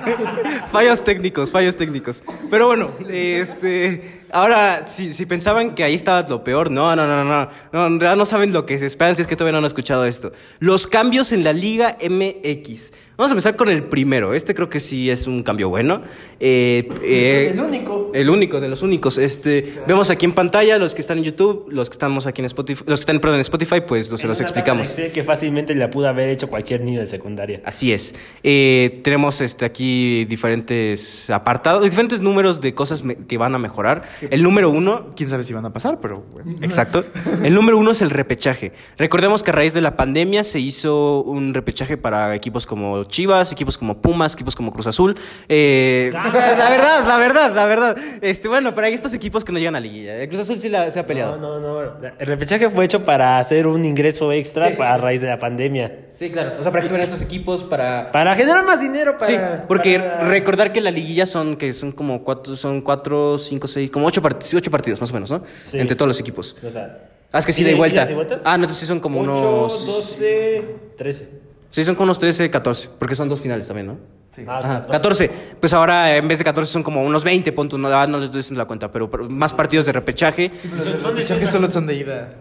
[0.72, 2.22] fallos técnicos, fallos técnicos.
[2.50, 4.23] Pero bueno, este.
[4.34, 7.48] Ahora, si, si pensaban que ahí estaba lo peor, no, no, no, no.
[7.72, 9.64] No, en realidad no saben lo que se esperan si es que todavía no han
[9.64, 10.32] escuchado esto.
[10.58, 12.90] Los cambios en la Liga MX.
[13.16, 14.34] Vamos a empezar con el primero.
[14.34, 16.02] Este creo que sí es un cambio bueno.
[16.40, 18.10] Eh, eh, El único.
[18.12, 19.18] El único, de los únicos.
[19.18, 22.46] Este, vemos aquí en pantalla los que están en YouTube, los que estamos aquí en
[22.46, 24.88] Spotify, los que están perdón, en Spotify, pues se los explicamos.
[24.88, 27.60] Sé que fácilmente la pudo haber hecho cualquier niño de secundaria.
[27.64, 28.16] Así es.
[28.42, 34.02] Eh, tenemos este, aquí diferentes apartados, diferentes números de cosas que van a mejorar.
[34.30, 36.56] El número uno, Quién sabe si van a pasar, pero bueno.
[36.62, 37.04] exacto.
[37.42, 38.72] El número uno es el repechaje.
[38.98, 43.52] Recordemos que a raíz de la pandemia se hizo un repechaje para equipos como Chivas,
[43.52, 45.16] equipos como Pumas, equipos como Cruz Azul.
[45.48, 47.96] Eh, la verdad, la verdad, la verdad.
[48.20, 50.16] Este, bueno, para estos equipos que no llegan a liguilla.
[50.16, 51.36] El Cruz Azul sí la- se ha peleado.
[51.36, 51.92] No, no, no.
[52.18, 54.76] El repechaje fue hecho para hacer un ingreso extra Sí.
[54.80, 56.00] a raíz de la pandemia.
[56.14, 56.52] Sí, claro.
[56.60, 59.18] O sea, para que estuvieran estos equipos para Para generar más dinero.
[59.18, 63.36] Para, Sí, porque para- recordar que la liguilla son que son como cuatro, son cuatro,
[63.38, 65.42] cinco, seis, como ocho, part- ocho partidos más o menos, ¿no?
[65.64, 65.78] Sí.
[65.78, 66.56] Entre todos los equipos.
[66.66, 68.08] O sea, Ah, es que sí, ¿ida- de vuelta.
[68.10, 68.42] y vueltas?
[68.44, 69.86] Ah, no, entonces sí son como Ocho, unos...
[69.86, 70.64] 12,
[70.96, 71.28] 13.
[71.70, 73.98] Sí, son como unos 13, 14, porque son dos finales también, ¿no?
[74.46, 75.30] Ah, Ajá, 14.
[75.60, 78.26] Pues ahora en vez de 14 son como unos 20, puntos, no, ah, no les
[78.26, 80.50] estoy diciendo la cuenta, pero pero más partidos de repechaje.
[80.76, 82.34] Los repechajes solo son de ida.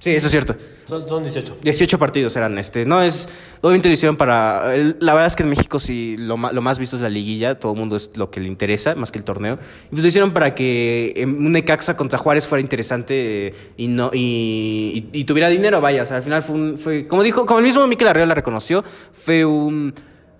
[0.00, 0.56] Sí, eso es cierto.
[0.86, 1.58] Son, son 18.
[1.62, 2.84] 18 partidos eran este.
[2.86, 3.28] No es.
[3.60, 4.74] Obviamente lo hicieron para.
[4.74, 7.60] el- la verdad es que en México sí lo, lo más visto es la liguilla.
[7.60, 9.58] Todo el mundo es lo que le interesa, más que el torneo.
[9.84, 14.10] Y pues lo hicieron para que en un Necaxa contra Juárez fuera interesante y no
[14.12, 16.02] y, y- y tuviera dinero, vaya.
[16.02, 16.78] O sea, al final fue un.
[16.78, 18.82] Fue, como dijo, como el mismo Mikel Arreola reconoció,
[19.12, 19.94] fue un.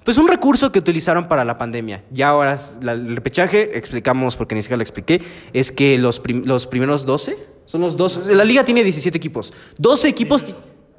[0.05, 2.03] Pues un recurso que utilizaron para la pandemia.
[2.11, 5.21] Ya ahora la- el repechaje, explicamos porque ni siquiera lo expliqué,
[5.53, 7.37] es que los, prim- los primeros 12
[7.71, 8.35] son los 12.
[8.35, 9.53] La liga tiene 17 equipos.
[9.79, 10.43] 12 equipos.
[10.45, 10.55] ti-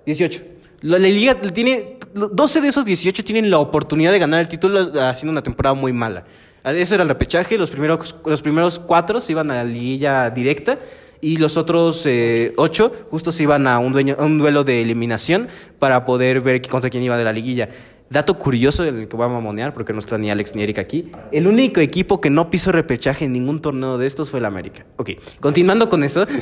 [0.06, 0.42] 18.
[0.82, 1.98] La, la liga tiene.
[2.14, 5.92] 12 de esos 18 tienen la oportunidad de ganar el título haciendo una temporada muy
[5.94, 6.24] mala.
[6.64, 7.58] Eso era el repechaje.
[7.58, 10.80] Los primeros, los primeros cuatro se iban a la liguilla directa.
[11.24, 14.82] Y los otros eh, ocho justo se iban a un, dueño- a un duelo de
[14.82, 17.70] eliminación para poder ver contra quién iba de la liguilla.
[18.12, 21.12] Dato curioso del que voy a mamonear, porque no está ni Alex ni Eric aquí.
[21.32, 24.86] El único equipo que no pisó repechaje en ningún torneo de estos fue el América.
[24.98, 26.26] Ok, continuando con eso.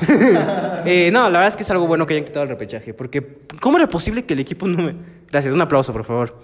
[0.85, 3.39] Eh, no, la verdad es que es algo bueno que hayan quitado el repechaje, porque
[3.59, 4.95] ¿cómo era posible que el equipo no me...
[5.29, 6.37] Gracias, un aplauso, por favor.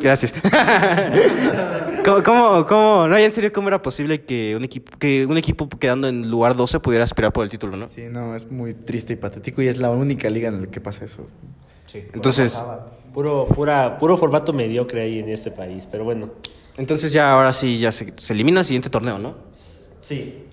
[0.00, 0.32] Gracias.
[2.04, 5.68] ¿Cómo, cómo, cómo- no, en serio, cómo era posible que un equipo, que un equipo
[5.68, 7.88] quedando en lugar 12 pudiera aspirar por el título, no?
[7.88, 10.80] Sí, no, es muy triste y patético y es la única liga en la que
[10.80, 11.26] pasa eso.
[12.12, 12.60] Entonces,
[13.14, 15.88] Puro, pura, puro formato mediocre ahí en este país.
[15.90, 16.30] Pero bueno,
[16.76, 19.34] entonces ya ahora sí ya se, se elimina el siguiente torneo, ¿no?
[19.54, 19.76] sí.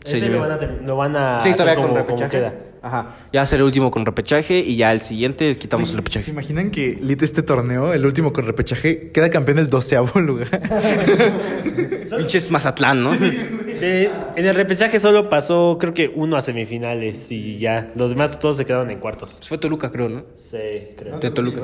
[0.04, 2.30] Sí, Ese yo- lo van a, lo van a Sí, hacer todavía con como repechaje.
[2.38, 2.54] queda.
[2.84, 3.15] Ajá.
[3.34, 6.30] Ya será el último con repechaje y ya el siguiente quitamos el ¿Se repechaje.
[6.32, 10.62] imaginan que Lit este torneo, el último con repechaje, queda campeón del doceavo lugar?
[12.17, 13.12] Pinches Mazatlán, ¿no?
[13.15, 17.91] De- en el repechaje solo pasó, creo que uno a semifinales y ya.
[17.96, 19.41] Los demás todos se quedaron en cuartos.
[19.48, 20.26] Fue Toluca, creo, ¿no?
[20.36, 20.58] Sí,
[20.96, 21.20] creo.
[21.20, 21.62] De Toluca.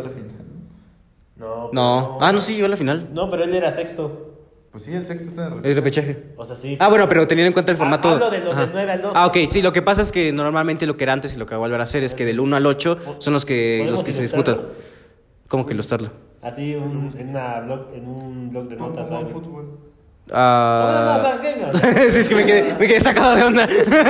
[1.43, 2.17] No, No.
[2.21, 3.09] Ah, no, sí, llegó a la final.
[3.13, 4.29] No, pero él era sexto.
[4.71, 6.33] Pues sí, el sexto está en El repechaje.
[6.35, 6.77] O sea, sí.
[6.79, 8.09] Ah, bueno, pero teniendo en cuenta el formato.
[8.09, 8.61] hablo de los Ajá.
[8.61, 9.19] del 9 al 12.
[9.19, 11.45] Ah, ok, sí, lo que pasa es que normalmente lo que era antes y lo
[11.45, 13.79] que va a volver a hacer es que del 1 al 8 son los que,
[13.81, 14.53] ¿Podemos los que se ilustrarlo?
[14.53, 14.73] disputan.
[15.47, 16.09] ¿Cómo que ilustrarlo?
[16.41, 19.29] Así un- en, una blog, en un blog de notas o algo.
[19.29, 19.63] fútbol.
[20.25, 21.19] No, no, Ah.
[21.21, 21.55] ¿sabes qué?
[21.61, 21.71] No.
[22.09, 23.67] sí, es que me quedé, me quedé sacado de onda.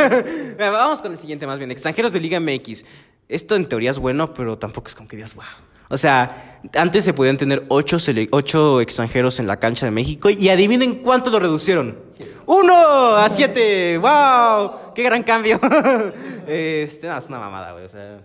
[0.60, 1.72] Vamos con el siguiente más bien.
[1.72, 2.86] Extranjeros de Liga MX.
[3.28, 5.44] Esto en teoría es bueno, pero tampoco es como que digas, wow.
[5.90, 7.98] O sea, antes se podían tener ocho,
[8.32, 11.98] ocho extranjeros en la cancha de México y adivinen cuánto lo reducieron.
[12.46, 13.98] ¡Uno a siete!
[13.98, 14.94] ¡Wow!
[14.96, 15.60] ¡Qué gran cambio!
[16.48, 17.86] este, no, es una mamada, güey.
[17.86, 18.22] O sea,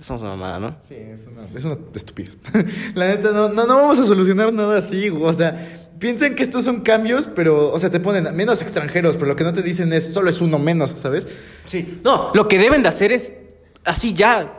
[0.00, 0.76] somos una mamada, ¿no?
[0.80, 2.36] Sí, es una, es una estupidez.
[2.94, 5.08] La neta, no, no, no vamos a solucionar nada así.
[5.08, 5.24] güey.
[5.24, 5.56] O sea,
[5.98, 9.44] piensan que estos son cambios, pero, o sea, te ponen menos extranjeros, pero lo que
[9.44, 11.28] no te dicen es solo es uno menos, ¿sabes?
[11.64, 12.00] Sí.
[12.04, 13.32] No, lo que deben de hacer es
[13.84, 14.55] así ya,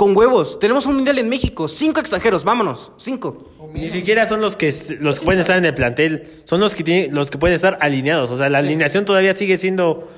[0.00, 0.58] con huevos.
[0.58, 3.50] Tenemos un mundial en México, cinco extranjeros, vámonos, cinco.
[3.74, 6.82] Ni siquiera son los que los que pueden estar en el plantel, son los que
[6.82, 8.30] tienen, los que pueden estar alineados.
[8.30, 10.08] O sea, la alineación todavía sigue siendo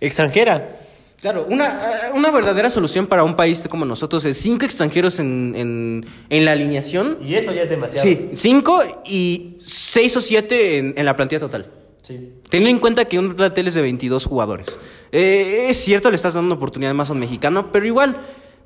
[0.00, 0.80] extranjera.
[1.20, 5.54] Claro, una, eh, una verdadera solución para un país como nosotros es cinco extranjeros en,
[5.54, 7.18] en, en la alineación.
[7.24, 8.02] Y eso ya es demasiado.
[8.08, 11.70] Sí, cinco y seis o siete en, en la plantilla total.
[12.02, 12.32] Sí.
[12.48, 14.80] Teniendo en cuenta que un plantel es de 22 jugadores.
[15.12, 18.16] Eh, es cierto, le estás dando una oportunidad más a un mexicano, pero igual,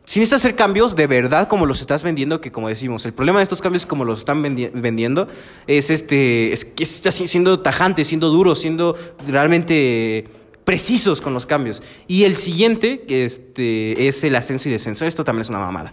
[0.05, 3.39] si necesitas hacer cambios de verdad como los estás vendiendo, que como decimos, el problema
[3.39, 5.29] de estos cambios como los están vendi- vendiendo
[5.67, 8.97] es este es que está si- siendo tajante, siendo duro, siendo
[9.29, 10.27] realmente
[10.65, 11.83] precisos con los cambios.
[12.07, 15.05] Y el siguiente, que este, es el ascenso y descenso.
[15.07, 15.93] Esto también es una mamada.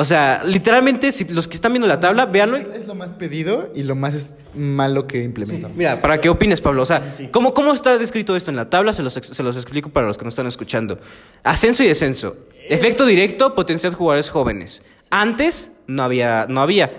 [0.00, 2.56] O sea, literalmente, si los que están viendo la tabla, véanlo.
[2.56, 5.72] Es, es lo más pedido y lo más es malo que implementan.
[5.74, 6.82] Mira, para que opines, Pablo.
[6.82, 8.92] O sea, ¿cómo, ¿cómo está descrito esto en la tabla?
[8.92, 11.00] Se los, se los explico para los que no están escuchando.
[11.42, 12.36] Ascenso y descenso.
[12.68, 14.84] Efecto directo, potencial de jugadores jóvenes.
[15.10, 16.92] Antes no había, no había.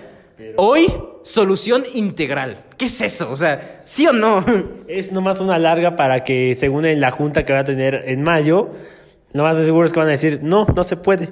[0.56, 2.66] Hoy, solución integral.
[2.76, 3.30] ¿Qué es eso?
[3.30, 4.44] O sea, ¿sí o no?
[4.88, 8.22] Es nomás una larga para que, según en la junta que va a tener en
[8.22, 8.68] mayo,
[9.32, 11.30] lo más de seguro es que van a decir, no, no se puede.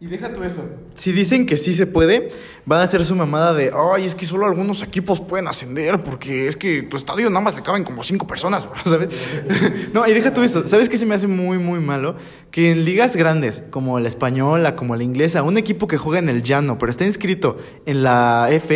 [0.00, 0.68] Y deja tú eso.
[0.94, 2.28] Si dicen que sí se puede,
[2.66, 6.48] van a hacer su mamada de, ay, es que solo algunos equipos pueden ascender porque
[6.48, 9.08] es que tu estadio nada más le caben como cinco personas, bro", ¿sabes?
[9.94, 10.66] no, y deja tú eso.
[10.66, 12.16] ¿Sabes qué se me hace muy, muy malo?
[12.50, 16.28] Que en ligas grandes, como la española, como la inglesa, un equipo que juega en
[16.28, 18.74] el llano, pero está inscrito en la FA,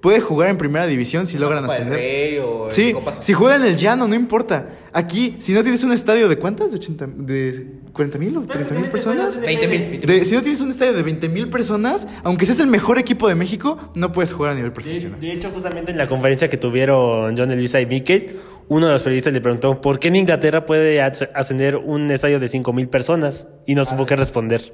[0.00, 1.98] puede jugar en primera división si logran Copa del ascender.
[1.98, 4.76] Rey o en Sí, si juegan en el llano, no importa.
[4.92, 6.70] Aquí, si no tienes un estadio de cuántas?
[6.72, 9.40] ¿De 80, de 40 mil o 30 mil personas?
[9.40, 10.24] 20 mil.
[10.24, 13.34] Si no tienes un estadio de 20 mil personas, aunque seas el mejor equipo de
[13.36, 15.20] México, no puedes jugar a nivel profesional.
[15.20, 18.36] de hecho, justamente en la conferencia que tuvieron John Elisa y Mikel,
[18.68, 22.40] uno de los periodistas le preguntó por qué en Inglaterra puede as- ascender un estadio
[22.40, 24.72] de 5.000 personas y no supo qué responder.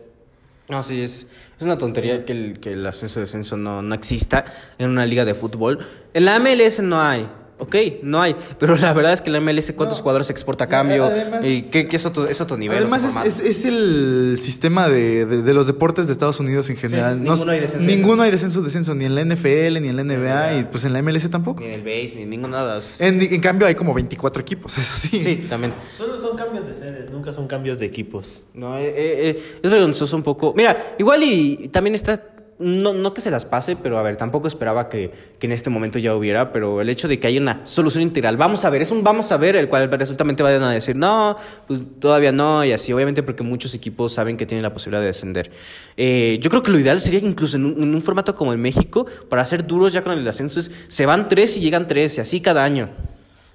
[0.68, 1.26] No, sí, es,
[1.58, 4.44] es una tontería que el, que el ascenso descenso no, no exista
[4.78, 5.78] en una liga de fútbol.
[6.12, 8.36] En la MLS no hay, ok, no hay.
[8.58, 11.06] Pero la verdad es que la MLS, ¿cuántos jugadores se exporta a cambio?
[11.06, 12.78] además- ¿Y qué, qué es, otro, es otro nivel?
[12.78, 16.68] Además, otro es, es- es el sistema de, de- de los deportes de Estados Unidos
[16.70, 17.22] en general.
[17.22, 20.02] No- ninguno hay descenso, ninguno hay descenso, descenso, ni en la NFL, ni en la
[20.04, 21.60] NBA, y pues en la MLS tampoco.
[21.60, 23.00] Ni en el base, ni en ninguna de las...
[23.00, 25.22] En, en cambio, hay como 24 equipos, eso sí.
[25.22, 25.72] Sí, también.
[25.96, 28.44] Solo son cambios de sedes, nunca son cambios de equipos.
[28.54, 30.52] No, eh, eh, eh, es vergonzoso un poco.
[30.56, 32.22] Mira, igual y también está.
[32.58, 35.68] No, no que se las pase, pero a ver, tampoco esperaba que, que en este
[35.68, 38.80] momento ya hubiera, pero el hecho de que haya una solución integral, vamos a ver,
[38.80, 42.64] es un vamos a ver, el cual resultamente vayan a decir, no, pues todavía no,
[42.64, 45.50] y así, obviamente porque muchos equipos saben que tienen la posibilidad de descender.
[45.98, 48.52] Eh, yo creo que lo ideal sería que incluso en un, en un formato como
[48.54, 51.86] el México, para ser duros ya con el ascenso, es, se van tres y llegan
[51.86, 52.88] tres, y así cada año.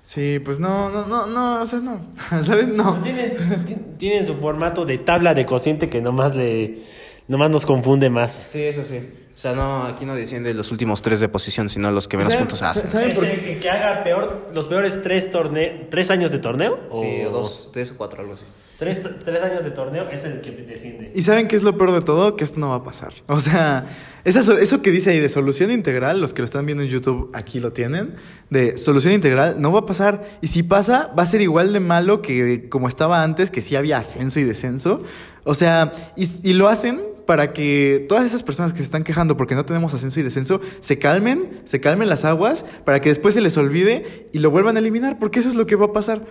[0.04, 2.02] Sí, pues no, no, no, no, o sea, no.
[2.44, 2.68] ¿Sabes?
[2.68, 3.02] No.
[3.02, 6.80] Tienen, ti- tienen su formato de tabla de cociente que nomás, le,
[7.28, 8.50] nomás nos confunde más.
[8.52, 9.00] Sí, eso sí.
[9.34, 12.34] O sea, no, aquí no desciende los últimos tres de posición, sino los que menos
[12.34, 12.88] ¿Saben- puntos hacen.
[12.88, 16.78] saben ¿Es por el que, haga peor, los peores tres, torne tres años de torneo?
[16.94, 18.44] Sí, ¿O o dos, tres o cuatro, algo así.
[18.78, 21.12] Tres, tres años de torneo es el que desciende.
[21.14, 22.36] ¿Y saben qué es lo peor de todo?
[22.36, 23.14] Que esto no va a pasar.
[23.28, 23.86] O sea,
[24.26, 26.90] esa so- eso que dice ahí de solución integral, los que lo están viendo en
[26.90, 28.16] YouTube aquí lo tienen,
[28.50, 30.24] de solución integral, no va a pasar.
[30.42, 33.76] Y si pasa, va a ser igual de malo que como estaba antes, que sí
[33.76, 35.04] había ascenso y descenso.
[35.44, 39.38] O sea, y, y lo hacen para que todas esas personas que se están quejando
[39.38, 43.34] porque no tenemos ascenso y descenso se calmen, se calmen las aguas, para que después
[43.34, 45.94] se les olvide y lo vuelvan a eliminar, porque eso es lo que va a
[45.94, 46.22] pasar.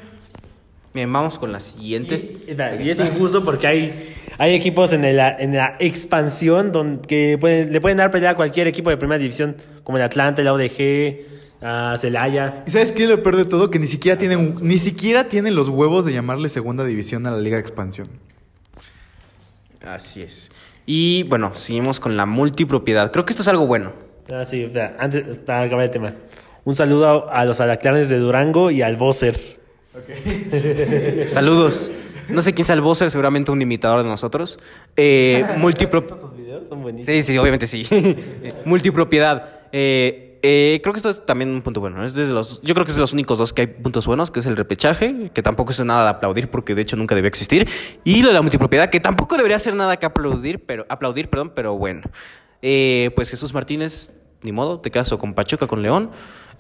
[0.93, 2.25] Bien, vamos con las siguientes.
[2.25, 7.39] Y, y es injusto porque hay, hay equipos en la, en la expansión donde que
[7.39, 10.49] pueden- le pueden dar pelea a cualquier equipo de primera división, como el Atlanta, el
[10.49, 11.27] ODG,
[11.63, 12.65] a Celaya.
[12.67, 13.71] ¿Y sabes qué es lo peor de todo?
[13.71, 17.39] Que ni siquiera tienen, ni siquiera tienen los huevos de llamarle segunda división a la
[17.39, 18.09] Liga de Expansión.
[19.87, 20.51] Así es.
[20.87, 23.11] Y bueno, seguimos con la multipropiedad.
[23.13, 23.93] Creo que esto es algo bueno.
[24.33, 26.15] Ah, sí, espera, antes, para acabar el tema.
[26.65, 29.59] Un saludo a, a los alacranes de Durango y al Bosser.
[31.27, 31.91] Saludos.
[32.29, 34.61] No sé quién sea el Bosser, seguramente un imitador de nosotros.
[34.97, 37.25] Eh, multipro- Estos videos son buenísimos.
[37.25, 37.87] Sí, sí, obviamente sí.
[38.65, 39.49] Multipropiedad.
[39.73, 41.99] Eh, eh, creo que esto es también un punto bueno.
[41.99, 42.05] ¿no?
[42.05, 44.41] Es los, yo creo que es de los únicos dos que hay puntos buenos, que
[44.41, 47.69] es el repechaje, que tampoco es nada de aplaudir porque de hecho nunca debe existir.
[48.05, 51.53] Y lo de la multipropiedad, que tampoco debería ser nada que aplaudir, pero, aplaudir, perdón,
[51.55, 52.03] pero bueno.
[52.63, 56.11] Eh, pues Jesús Martínez, ni modo, te quedas o con Pachuca, con León,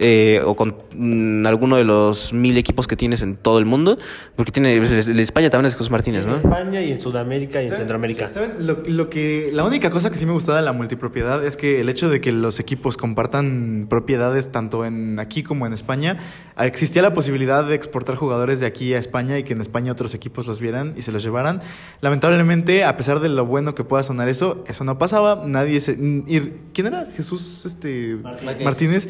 [0.00, 3.98] eh, o con mm, alguno de los mil equipos que tienes en todo el mundo,
[4.34, 6.36] porque tiene, el España también es Jesús Martínez, En ¿no?
[6.36, 8.30] España y en Sudamérica y en Centroamérica.
[8.30, 8.66] ¿Saben?
[8.66, 11.80] Lo, lo que, la única cosa que sí me gustaba de la multipropiedad es que
[11.80, 16.18] el hecho de que los equipos compartan propiedades tanto en aquí como en España,
[16.56, 19.92] ah, existía la posibilidad de exportar jugadores de aquí a España y que en España
[19.92, 21.60] otros equipos los vieran y se los llevaran.
[22.00, 25.44] Lamentablemente, a pesar de lo bueno que pueda sonar eso, eso no pasaba.
[25.46, 25.92] Nadie se...
[25.92, 27.06] y- ¿Quién era?
[27.14, 28.64] Jesús este, Martínez.
[28.64, 29.08] Martínez.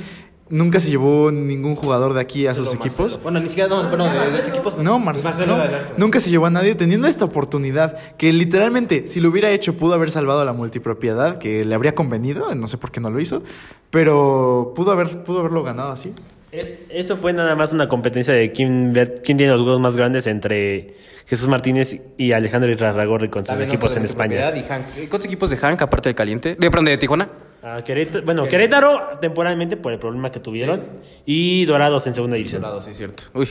[0.51, 3.21] Nunca se llevó ningún jugador de aquí a sus equipos.
[3.23, 4.73] Bueno, ni siquiera, no, perdón, de, de este equipo.
[4.83, 5.57] No, Marcelo.
[5.57, 5.65] No.
[5.97, 9.95] nunca se llevó a nadie teniendo esta oportunidad que literalmente si lo hubiera hecho pudo
[9.95, 13.21] haber salvado a la multipropiedad que le habría convenido, no sé por qué no lo
[13.21, 13.43] hizo,
[13.91, 16.13] pero pudo haber pudo haberlo ganado así.
[16.53, 20.27] Es- eso fue nada más una competencia de quién, quién tiene los huevos más grandes
[20.27, 24.41] entre Jesús Martínez y Alejandro Irarragorri con sus También equipos en de España.
[24.51, 25.09] multipropiedad y Hank.
[25.09, 26.57] ¿Cuántos equipos de Hank aparte del caliente?
[26.59, 27.29] De perdón, de Tijuana.
[27.63, 30.83] A Querétaro, bueno, Querétaro temporalmente por el problema que tuvieron.
[31.27, 32.63] Y Dorados en segunda división.
[32.63, 33.25] Lado, sí, cierto.
[33.35, 33.49] Uy,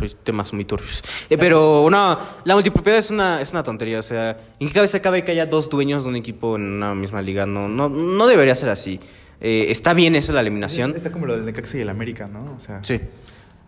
[0.00, 1.02] uy, temas muy turbios.
[1.30, 4.00] Eh, pero no, la multipropiedad es una, es una tontería.
[4.00, 6.94] O sea, ¿en qué cabeza cabe que haya dos dueños de un equipo en una
[6.94, 7.46] misma liga?
[7.46, 8.98] No, no, no debería ser así.
[9.40, 10.94] Eh, está bien eso, la eliminación.
[10.96, 12.54] Está como lo del Necaxa y el América, ¿no?
[12.56, 13.00] O sea, Sí.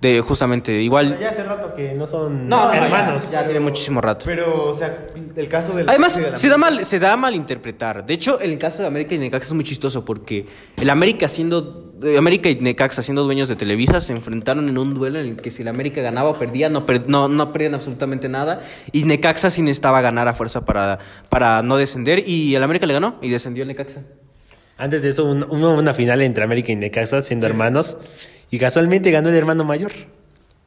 [0.04, 1.18] De, justamente, igual.
[1.18, 3.30] Ya hace rato que no son No, no, hermanos.
[3.30, 4.26] Ya, ya tiene muchísimo rato.
[4.26, 8.04] Pero, o sea, el caso del Además, del se da, mal, se da a malinterpretar.
[8.04, 11.26] De hecho, en el caso de América y Necaxa es muy chistoso porque el América
[11.30, 15.26] siendo eh, América y Necaxa siendo dueños de Televisa se enfrentaron en un duelo en
[15.26, 18.60] el que si el América ganaba o perdía no, per- no, no perdían absolutamente nada
[18.92, 20.98] y Necaxa sí necesitaba ganar a fuerza para,
[21.30, 24.02] para no descender y el América le ganó y descendió el Necaxa.
[24.76, 27.96] Antes de eso, un- hubo una final entre América y Necaxa siendo hermanos.
[28.50, 29.92] Y casualmente ganó el hermano mayor.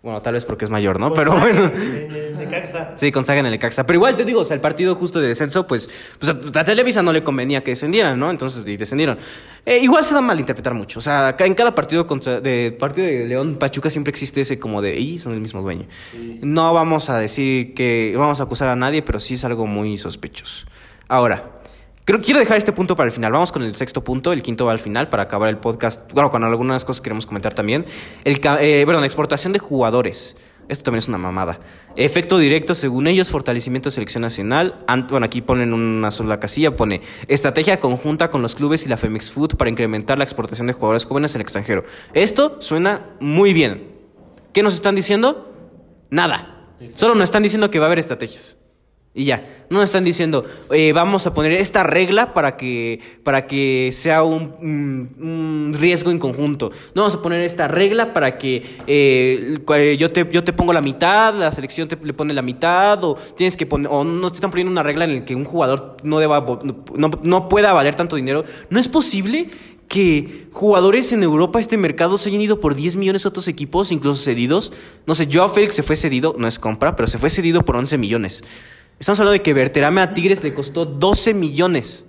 [0.03, 1.13] Bueno, tal vez porque es mayor, ¿no?
[1.13, 1.65] Pero bueno.
[1.65, 2.93] En el Necaxa.
[2.95, 3.85] Sí, con Saga en el Necaxa.
[3.85, 6.63] Pero igual te digo, o sea, el partido justo de descenso, pues, pues a, a
[6.63, 8.29] Televisa no le convenía que descendieran, ¿no?
[8.29, 9.17] Entonces, y descendieron.
[9.65, 10.99] Eh, igual se da malinterpretar mucho.
[10.99, 14.81] O sea, en cada partido contra, de partido de León Pachuca siempre existe ese como
[14.81, 15.87] de, y son el mismo dueño.
[16.41, 19.97] No vamos a decir que vamos a acusar a nadie, pero sí es algo muy
[19.97, 20.67] sospechoso.
[21.09, 21.56] Ahora,
[22.07, 23.33] creo quiero dejar este punto para el final.
[23.33, 26.09] Vamos con el sexto punto, el quinto va al final para acabar el podcast.
[26.13, 27.85] Bueno, con algunas cosas que queremos comentar también.
[28.23, 30.37] El, eh, la exportación de jugadores.
[30.69, 31.59] Esto también es una mamada.
[31.97, 34.85] Efecto directo, según ellos, fortalecimiento de selección nacional.
[34.87, 38.95] Ant- bueno, aquí ponen una sola casilla, pone estrategia conjunta con los clubes y la
[38.95, 41.83] Femex Food para incrementar la exportación de jugadores jóvenes al extranjero.
[42.13, 43.91] Esto suena muy bien.
[44.53, 45.53] ¿Qué nos están diciendo?
[46.09, 46.67] Nada.
[46.95, 48.55] Solo nos están diciendo que va a haber estrategias.
[49.17, 53.89] Y ya, no están diciendo, eh, vamos a poner esta regla para que, para que
[53.91, 56.69] sea un, un riesgo en conjunto.
[56.93, 60.71] No vamos a poner esta regla para que eh, eh, yo, te, yo te pongo
[60.71, 64.29] la mitad, la selección te le pone la mitad, o tienes que poner, o no
[64.29, 66.45] te están poniendo una regla en la que un jugador no, deba,
[66.95, 68.45] no, no pueda valer tanto dinero.
[68.69, 69.49] No es posible
[69.87, 73.91] que jugadores en Europa, este mercado, se hayan ido por 10 millones a otros equipos,
[73.91, 74.71] incluso cedidos.
[75.05, 77.77] No sé, Joao Félix se fue cedido, no es compra, pero se fue cedido por
[77.77, 78.43] 11 millones.
[78.99, 82.03] Estamos hablando de que Berterame a Tigres le costó 12 millones.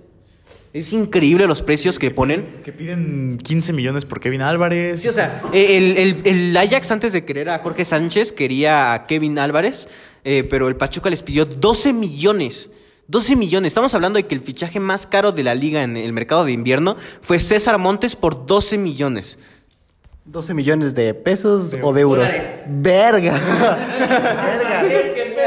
[0.73, 2.61] Es increíble los precios que ponen.
[2.63, 5.01] Que piden 15 millones por Kevin Álvarez.
[5.01, 9.07] Sí, o sea, el, el- el Ajax antes de querer a Jorge Sánchez quería a
[9.07, 9.87] Kevin Álvarez,
[10.23, 12.69] eh, pero el Pachuca les pidió 12 millones.
[13.07, 13.71] 12 millones.
[13.71, 16.51] Estamos hablando de que el fichaje más caro de la liga en el mercado de
[16.51, 19.39] invierno fue César Montes por 12 millones.
[20.25, 22.31] 12 millones de pesos o de euros.
[22.67, 23.33] Verga.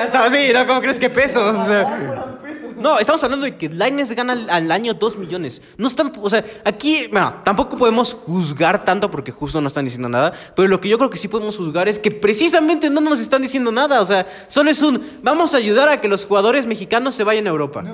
[0.02, 0.66] Hasta así, ¿no?
[0.66, 1.56] ¿Cómo crees que pesos?
[1.56, 2.38] O sea,
[2.76, 5.62] no, estamos hablando de que Lainez gana al, al año 2 millones.
[5.76, 10.08] No están, o sea, aquí, bueno, tampoco podemos juzgar tanto porque justo no están diciendo
[10.08, 13.20] nada, pero lo que yo creo que sí podemos juzgar es que precisamente no nos
[13.20, 16.66] están diciendo nada, o sea, solo es un, vamos a ayudar a que los jugadores
[16.66, 17.84] mexicanos se vayan a Europa.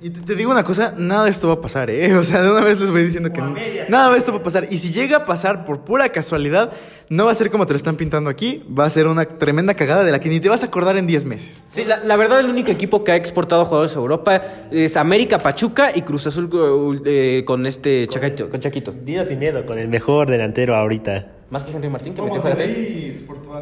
[0.00, 2.14] Y te, te digo una cosa, nada de esto va a pasar, ¿eh?
[2.16, 3.40] O sea, de una vez les voy diciendo que
[3.88, 4.66] nada de esto va a pasar.
[4.70, 6.72] Y si llega a pasar por pura casualidad,
[7.08, 9.74] no va a ser como te lo están pintando aquí, va a ser una tremenda
[9.74, 11.62] cagada de la que ni te vas a acordar en 10 meses.
[11.70, 15.38] Sí, la, la verdad, el único equipo que ha exportado jugadores a Europa es América,
[15.38, 18.92] Pachuca y Cruz Azul eh, con este Chaquito, con Chaquito.
[18.92, 21.37] Dino sin miedo, con el mejor delantero ahorita.
[21.50, 22.42] Más que Henry Martín, que metió.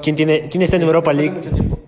[0.03, 1.40] ¿Quién, tiene, ¿Quién está en Europa League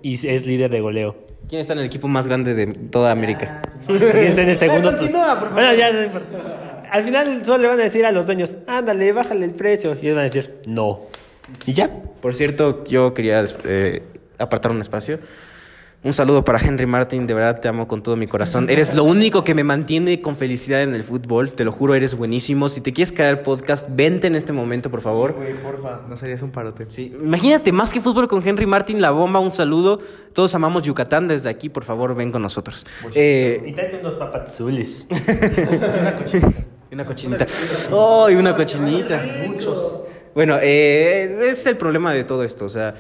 [0.03, 1.17] y es líder de goleo?
[1.49, 3.63] ¿Quién está en el equipo más grande de toda América?
[3.87, 4.97] ¿Quién está en el segundo?
[4.97, 5.53] Continúa, por favor.
[5.55, 6.89] Bueno, ya no importa.
[6.91, 9.97] Al final solo le van a decir a los dueños, ándale, bájale el precio.
[10.01, 11.01] Y ellos van a decir, no.
[11.67, 11.91] Y ya.
[12.21, 14.03] Por cierto, yo quería eh,
[14.39, 15.19] apartar un espacio.
[16.05, 18.71] Un saludo para Henry Martin, de verdad te amo con todo mi corazón.
[18.71, 22.15] Eres lo único que me mantiene con felicidad en el fútbol, te lo juro, eres
[22.15, 22.69] buenísimo.
[22.69, 25.33] Si te quieres crear el podcast, vente en este momento, por favor.
[25.33, 26.87] Güey, porfa, nos harías un parote.
[26.89, 29.99] Sí, imagínate, más que fútbol con Henry Martin, la bomba, un saludo.
[30.35, 32.87] Todos amamos Yucatán, desde aquí, por favor, ven con nosotros.
[33.17, 35.09] Eh, Y tráete unos papazules.
[36.91, 37.45] Y una cochinita.
[37.91, 38.31] ¡Oh!
[38.31, 39.23] y una cochinita!
[39.47, 40.05] Muchos.
[40.35, 42.65] Bueno, eh, es el problema de todo esto.
[42.65, 42.95] O sea,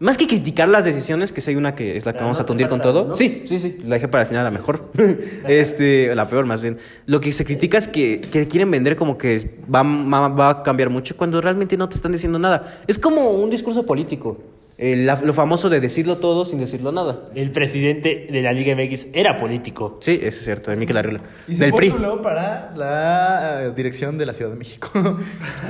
[0.00, 2.38] más que criticar las decisiones, que si hay una que es la que La vamos
[2.40, 3.06] a tundir con todo.
[3.06, 3.14] ¿no?
[3.14, 3.78] Sí, sí, sí.
[3.84, 4.90] La dejé para el final, la mejor.
[5.48, 6.78] este, la peor, más bien.
[7.06, 9.38] Lo que se critica es que, que quieren vender como que
[9.72, 12.80] va, va, va a cambiar mucho cuando realmente no te están diciendo nada.
[12.86, 14.38] Es como un discurso político.
[14.80, 17.24] Eh, la- lo famoso de decirlo todo sin decirlo nada.
[17.34, 19.98] El presidente de la Liga MX era político.
[20.00, 21.20] Sí, eso es cierto, de Miquel Arriola.
[21.48, 21.92] Y se Del PRI.
[22.22, 24.88] para la eh, dirección de la Ciudad de México.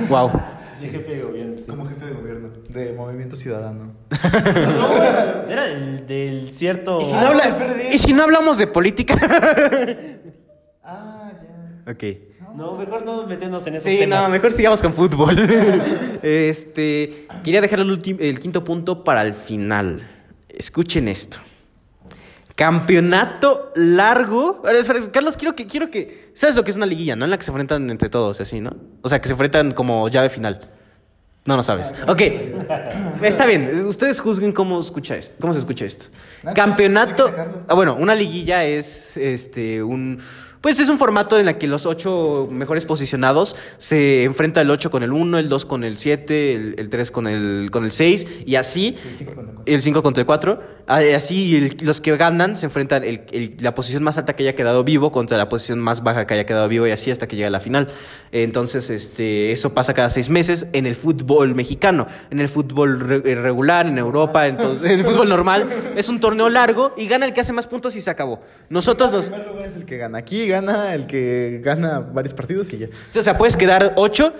[0.09, 0.31] Wow.
[0.79, 1.57] Sí, jefe de gobierno.
[1.59, 1.65] sí.
[1.67, 2.49] Como jefe de gobierno.
[2.69, 3.93] De Movimiento Ciudadano.
[5.49, 7.01] Era el del cierto.
[7.01, 9.15] ¿Y si, no habla- ¿Y si no hablamos de política?
[10.83, 11.31] Ah,
[11.85, 11.91] ya.
[11.91, 12.03] ok.
[12.55, 14.23] No, mejor no meternos en esos Sí, temas.
[14.23, 15.37] no, mejor sigamos con fútbol.
[16.23, 20.07] este, quería dejar el, ultim- el quinto punto para el final.
[20.49, 21.37] Escuchen esto.
[22.55, 24.61] Campeonato largo.
[25.13, 26.31] Carlos, quiero que, quiero que.
[26.33, 27.23] ¿Sabes lo que es una liguilla, no?
[27.25, 28.71] En la que se enfrentan entre todos, así, ¿no?
[29.01, 30.59] O sea, que se enfrentan como llave final.
[31.49, 31.95] No, no sabes.
[32.07, 32.21] Ok.
[33.23, 33.83] Está bien.
[33.87, 35.35] Ustedes juzguen cómo escucha esto.
[35.41, 36.05] ¿Cómo se escucha esto?
[36.53, 37.33] Campeonato.
[37.67, 40.19] Ah, bueno, una liguilla es este un.
[40.61, 44.91] Pues es un formato en el que los ocho mejores posicionados se enfrenta el 8
[44.91, 47.91] con el 1, el 2 con el 7, el, el 3 con el, con el
[47.93, 48.97] 6 y así.
[49.65, 50.61] El 5 contra el 4.
[50.85, 54.55] Así el- los que ganan se enfrentan el- el- la posición más alta que haya
[54.55, 57.37] quedado vivo contra la posición más baja que haya quedado vivo y así hasta que
[57.37, 57.87] llegue a la final.
[58.33, 62.05] Entonces, este, eso pasa cada seis meses en el fútbol mexicano.
[62.31, 65.67] En el fútbol re- eh, regular, en Europa, entonces, en el fútbol normal.
[65.95, 68.41] Es un torneo largo y gana el que hace más puntos y se acabó.
[68.69, 69.27] Nosotros nos...
[69.27, 70.17] En primer lugar es el que gana.
[70.17, 72.87] Aquí gana el que gana varios partidos y ya.
[73.17, 74.33] O sea, puedes quedar ocho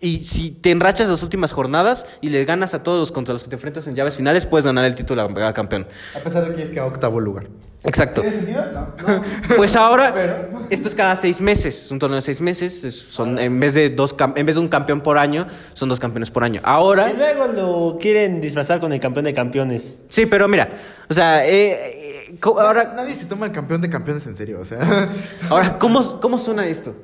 [0.00, 3.42] y si te enrachas las últimas jornadas y le ganas a todos los contra los
[3.42, 5.86] que te enfrentas en llaves finales, puedes ganar el título a, campeón.
[6.14, 7.46] A pesar de que es que a octavo lugar.
[7.84, 8.22] Exacto.
[8.22, 8.64] ¿Tiene sentido?
[8.72, 8.94] No.
[9.56, 12.98] Pues ahora, Pero- esto es cada seis meses, es un torneo de seis meses, es-
[12.98, 16.30] son, en, vez de dos, en vez de un campeón por año, son dos campeones
[16.30, 16.60] por año.
[16.64, 19.98] Ahora, luego lo quieren disfrazar con el campeón de campeones.
[20.08, 20.68] sí, pero mira,
[21.08, 22.03] o sea, eh,
[22.42, 25.10] ahora, Nadie se toma el campeón de campeones en serio, o sea.
[25.50, 26.94] Ahora, ¿cómo, ¿cómo suena esto?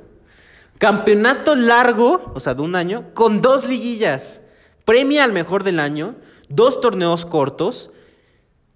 [0.77, 4.41] Campeonato largo, o sea, de un año, con dos liguillas.
[4.85, 6.15] Premia al mejor del año,
[6.49, 7.91] dos torneos cortos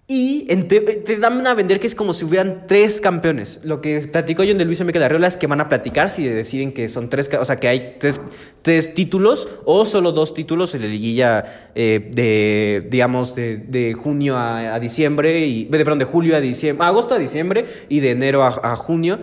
[0.08, 3.60] y te, te dan a vender que es como si hubieran tres campeones.
[3.64, 6.24] Lo que platicó John de Luis Enrique de Arriola es que van a platicar si
[6.28, 8.20] deciden que son tres, o sea, que hay tres,
[8.62, 11.44] tres títulos o solo dos títulos en la liguilla
[11.74, 16.40] eh, de, digamos, de, de junio a, a diciembre, y, de, perdón, de julio a
[16.40, 19.18] diciembre, agosto a diciembre y de enero a, a junio.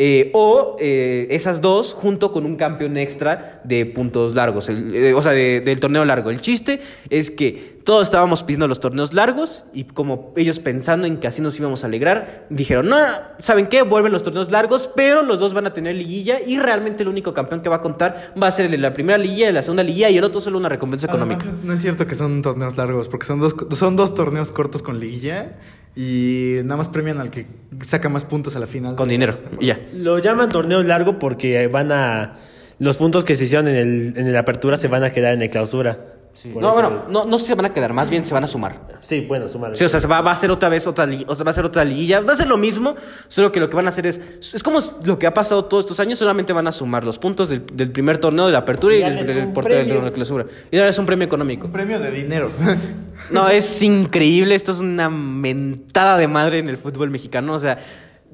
[0.00, 5.12] Eh, o eh, esas dos junto con un campeón extra de puntos largos, el- eh,
[5.12, 6.30] o sea, de- del torneo largo.
[6.30, 6.78] El chiste
[7.10, 11.42] es que todos estábamos pidiendo los torneos largos y como ellos pensando en que así
[11.42, 12.96] nos íbamos a alegrar, dijeron, no,
[13.40, 13.82] ¿saben qué?
[13.82, 17.34] Vuelven los torneos largos, pero los dos van a tener liguilla y realmente el único
[17.34, 19.62] campeón que va a contar va a ser el de la primera liguilla, de la
[19.62, 21.40] segunda liguilla y el otro solo una recompensa económica.
[21.40, 24.14] Además, no, es, no es cierto que son torneos largos, porque son dos, son dos
[24.14, 25.56] torneos cortos con liguilla
[26.00, 27.44] y nada más premian al que
[27.80, 28.94] saca más puntos a la final.
[28.94, 29.80] Con dinero, y ya.
[29.92, 32.36] Lo llaman torneo largo porque van a.
[32.78, 35.42] Los puntos que se hicieron en el, en la apertura se van a quedar en
[35.42, 36.17] el clausura.
[36.46, 38.80] No, bueno, es- no, no se van a quedar, más bien se van a sumar.
[39.00, 39.76] Sí, bueno, sumar.
[39.76, 41.54] Sí, o sea, se va, va a ser otra vez otra, o sea, va a
[41.54, 42.20] ser otra liguilla.
[42.20, 42.94] Va a ser lo mismo,
[43.28, 44.20] solo que lo que van a hacer es.
[44.54, 47.48] Es como lo que ha pasado todos estos años, solamente van a sumar los puntos
[47.48, 50.46] del, del primer torneo de la apertura y, Y del, del portero de clausura.
[50.70, 51.66] Y darles un premio económico.
[51.66, 52.50] Un premio de dinero.
[53.30, 54.54] No, es increíble.
[54.54, 57.52] Esto es una mentada de madre en el fútbol mexicano.
[57.54, 57.78] O sea,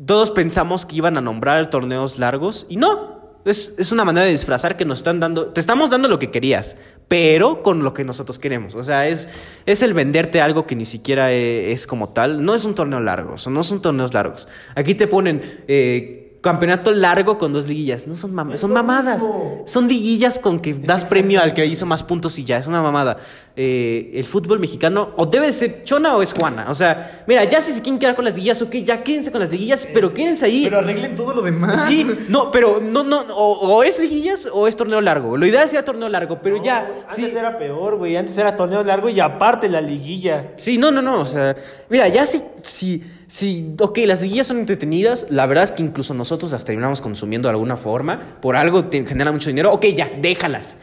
[0.05, 3.13] todos pensamos que iban a nombrar torneos largos y no.
[3.45, 5.47] Es, es una manera de disfrazar que nos están dando.
[5.49, 6.76] Te estamos dando lo que querías,
[7.09, 8.74] pero con lo que nosotros queremos.
[8.74, 9.28] O sea, es,
[9.66, 12.45] es el venderte algo que ni siquiera eh, es como tal.
[12.45, 14.49] No es un torneo largo, o sea, no son torneos largos.
[14.74, 15.62] Aquí te ponen.
[15.68, 18.07] eh, Campeonato largo con dos liguillas.
[18.07, 19.22] No son mamadas, son mamadas.
[19.64, 22.59] Son liguillas con que das premio al que hizo más puntos y ya.
[22.59, 23.16] Es una mamada.
[23.57, 26.66] Eh, el fútbol mexicano o debe ser Chona o es Juana.
[26.68, 29.40] O sea, mira, ya si se quieren quedar con las liguillas, ok, ya quédense con
[29.40, 30.64] las liguillas, pero quédense ahí.
[30.64, 31.86] Pero arreglen todo lo demás.
[31.88, 35.38] Sí, no, pero no, no, o, o es liguillas o es torneo largo.
[35.38, 36.90] Lo ideal sería torneo largo, pero ya.
[37.09, 38.18] Antes Sí, era peor, güey.
[38.18, 40.53] Antes era torneo largo y aparte la liguilla.
[40.57, 41.20] Sí, no, no, no.
[41.20, 41.57] O sea,
[41.88, 46.14] mira, ya si, si, si, ok, las liguillas son entretenidas, la verdad es que incluso
[46.14, 50.11] nosotros las terminamos consumiendo de alguna forma, por algo te genera mucho dinero, ok, ya,
[50.20, 50.77] déjalas.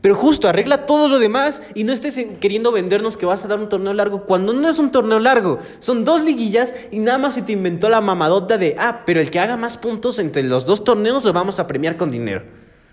[0.00, 3.48] Pero justo, arregla todo lo demás y no estés en- queriendo vendernos que vas a
[3.48, 5.58] dar un torneo largo cuando no es un torneo largo.
[5.78, 9.30] Son dos liguillas y nada más se te inventó la mamadota de, ah, pero el
[9.30, 12.44] que haga más puntos entre los dos torneos lo vamos a premiar con dinero.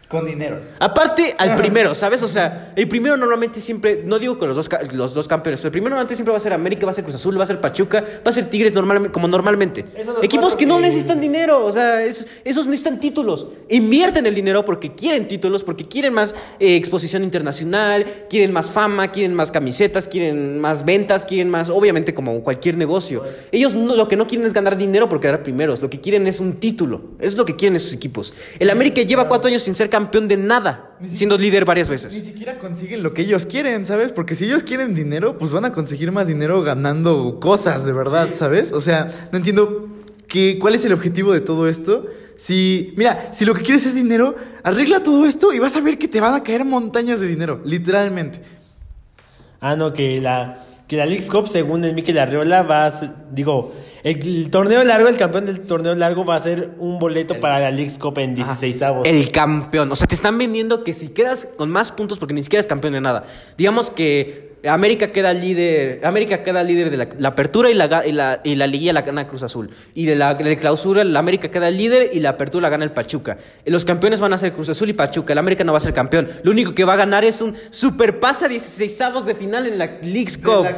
[0.07, 0.61] Con dinero.
[0.79, 2.23] Aparte al primero, ¿sabes?
[2.23, 5.59] O sea, el primero normalmente siempre, no digo con los dos, ca- los dos campeones,
[5.59, 7.43] pero el primero normalmente siempre va a ser América, va a ser Cruz Azul, va
[7.43, 9.83] a ser Pachuca, va a ser Tigres normalmente, como normalmente.
[10.21, 13.47] Equipos que no que- necesitan dinero, o sea, es- esos necesitan títulos.
[13.67, 19.11] Invierten el dinero porque quieren títulos, porque quieren más eh, exposición internacional, quieren más fama,
[19.11, 23.23] quieren más camisetas, quieren más ventas, quieren más, obviamente como cualquier negocio.
[23.51, 26.27] Ellos no- lo que no quieren es ganar dinero por quedar primeros, lo que quieren
[26.27, 28.33] es un título, es lo que quieren esos equipos.
[28.57, 32.13] El América lleva cuatro años sin ser campeón de nada, siendo líder varias Ni veces.
[32.13, 34.11] siquiera consiguen lo que ellos quieren, ¿sabes?
[34.11, 38.29] Porque si ellos quieren dinero, pues van a conseguir más dinero ganando cosas, de verdad,
[38.33, 38.71] ¿sabes?
[38.71, 39.87] O sea, no entiendo
[40.27, 42.05] que, cuál es el objetivo de todo esto.
[42.35, 45.97] Si, mira, si lo que quieres es dinero, arregla todo esto y vas a ver
[45.97, 48.39] que te van a caer montañas de dinero, literalmente.
[49.59, 53.09] Ah, no, que la, que la League's Cup, según el Mikel Arriola, va a ser,
[53.31, 53.73] digo,
[54.03, 57.59] el, el torneo largo, el campeón del torneo largo va a ser un boleto para
[57.59, 59.07] la League's Cup en 16 avos.
[59.07, 59.91] El campeón.
[59.91, 62.67] O sea, te están vendiendo que si quedas con más puntos, porque ni siquiera es
[62.67, 63.25] campeón de nada.
[63.57, 68.11] Digamos que América queda líder, América queda líder de la, la apertura y la, y,
[68.11, 69.69] la, y la liguilla la gana Cruz Azul.
[69.93, 72.83] Y de la, de la clausura, la América queda líder y la apertura la gana
[72.83, 73.37] el Pachuca.
[73.65, 75.33] Los campeones van a ser Cruz Azul y Pachuca.
[75.33, 76.27] El América no va a ser campeón.
[76.43, 79.99] Lo único que va a ganar es un super pasa 16 de final en la
[80.01, 80.65] Leagues Cup.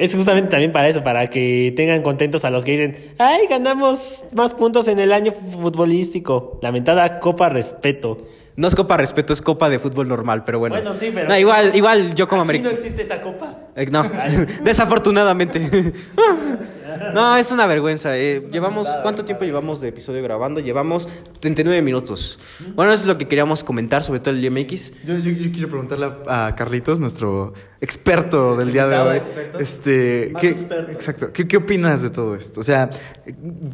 [0.00, 4.24] Es justamente también para eso, para que tengan contentos a los que dicen, ay, ganamos
[4.32, 6.58] más puntos en el año futbolístico.
[6.62, 8.16] Lamentada Copa Respeto.
[8.56, 10.74] No es Copa Respeto, es Copa de fútbol normal, pero bueno.
[10.76, 13.58] Bueno, sí, pero- No, igual, igual yo como Aquí no existe esa copa.
[13.76, 14.02] Eh, no,
[14.62, 15.92] desafortunadamente.
[17.14, 18.16] no, es una vergüenza.
[18.16, 18.48] eh.
[18.52, 20.60] Llevamos, ¿cuánto tiempo llevamos de episodio grabando?
[20.60, 21.08] Llevamos
[21.40, 22.38] 39 minutos.
[22.74, 24.92] Bueno, eso es lo que queríamos comentar, sobre todo el DMX.
[25.04, 29.16] Yo, yo, yo quiero preguntarle a Carlitos, nuestro experto del día de hoy.
[29.18, 29.58] experto.
[29.58, 30.92] Este, Más ¿qué, experto.
[30.92, 31.32] Exacto.
[31.32, 32.60] ¿Qué, ¿Qué opinas de todo esto?
[32.60, 32.90] O sea,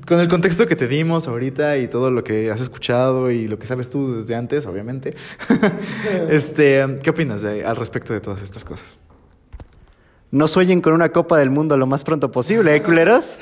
[0.07, 3.59] con el contexto que te dimos ahorita y todo lo que has escuchado y lo
[3.59, 5.15] que sabes tú desde antes, obviamente.
[6.31, 8.99] este, ¿qué opinas de- al respecto de todas estas cosas?
[10.31, 13.39] No sueñen con una Copa del Mundo lo más pronto posible, ¿eh, culeros?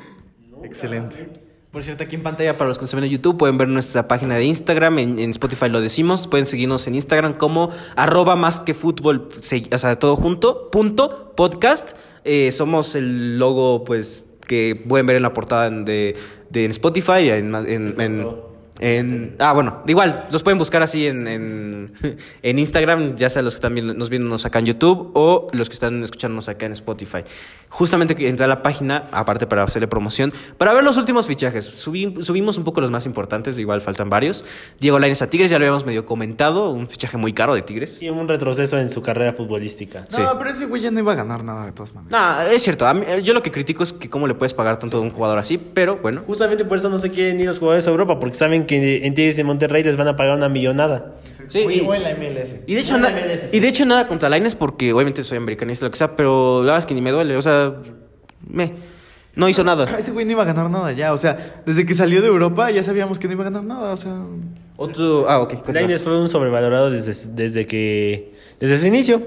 [0.62, 1.28] Excelente.
[1.72, 4.06] Por cierto, aquí en pantalla para los que nos ven en YouTube pueden ver nuestra
[4.06, 8.60] página de Instagram, en, en Spotify lo decimos, pueden seguirnos en Instagram como arroba más
[8.60, 11.92] que fútbol, se- o sea, todo junto, punto, podcast.
[12.24, 16.14] Eh, somos el logo, pues, que pueden ver en la portada de,
[16.50, 18.26] de en Spotify, en, en- en-
[18.78, 21.92] en- ah, bueno, igual, los pueden buscar así en, en,
[22.42, 25.68] en Instagram, ya sea los que están viendo, nos viéndonos acá en YouTube o los
[25.68, 27.18] que están escuchándonos acá en Spotify.
[27.68, 31.86] Justamente que entré a la página, aparte para hacerle promoción, para ver los últimos fichajes.
[31.86, 34.44] Subí- subimos un poco los más importantes, igual faltan varios.
[34.78, 38.02] Diego Lainez a Tigres, ya lo habíamos medio comentado, un fichaje muy caro de Tigres.
[38.02, 40.04] Y un retroceso en su carrera futbolística.
[40.10, 40.20] Sí.
[40.20, 42.12] No, pero ese güey ya no iba a ganar nada de todas maneras.
[42.46, 44.78] No, es cierto, a mí- yo lo que critico es que cómo le puedes pagar
[44.78, 46.22] tanto a un jugador así, pero bueno.
[46.26, 49.14] Justamente por eso no se quieren ir los jugadores a Europa, porque saben que en
[49.14, 51.14] Tigres y Monterrey les van a pagar una millonada.
[51.48, 52.56] Sí, y- en la MLS.
[52.66, 53.56] Y de hecho, No, na- MLS, sí.
[53.56, 56.66] y de hecho nada contra Lainez porque obviamente soy americanista, lo que sea, pero la
[56.72, 57.74] verdad es que ni me duele, o sea,
[58.48, 58.72] me,
[59.36, 59.84] no hizo nada.
[59.98, 61.12] Ese güey no iba a ganar nada ya.
[61.12, 63.92] O sea, desde que salió de Europa ya sabíamos que no iba a ganar nada.
[63.92, 64.16] O sea,
[64.76, 65.68] Otro, ah, ok.
[65.68, 69.20] Lainez fue un sobrevalorado desde, desde que desde su inicio.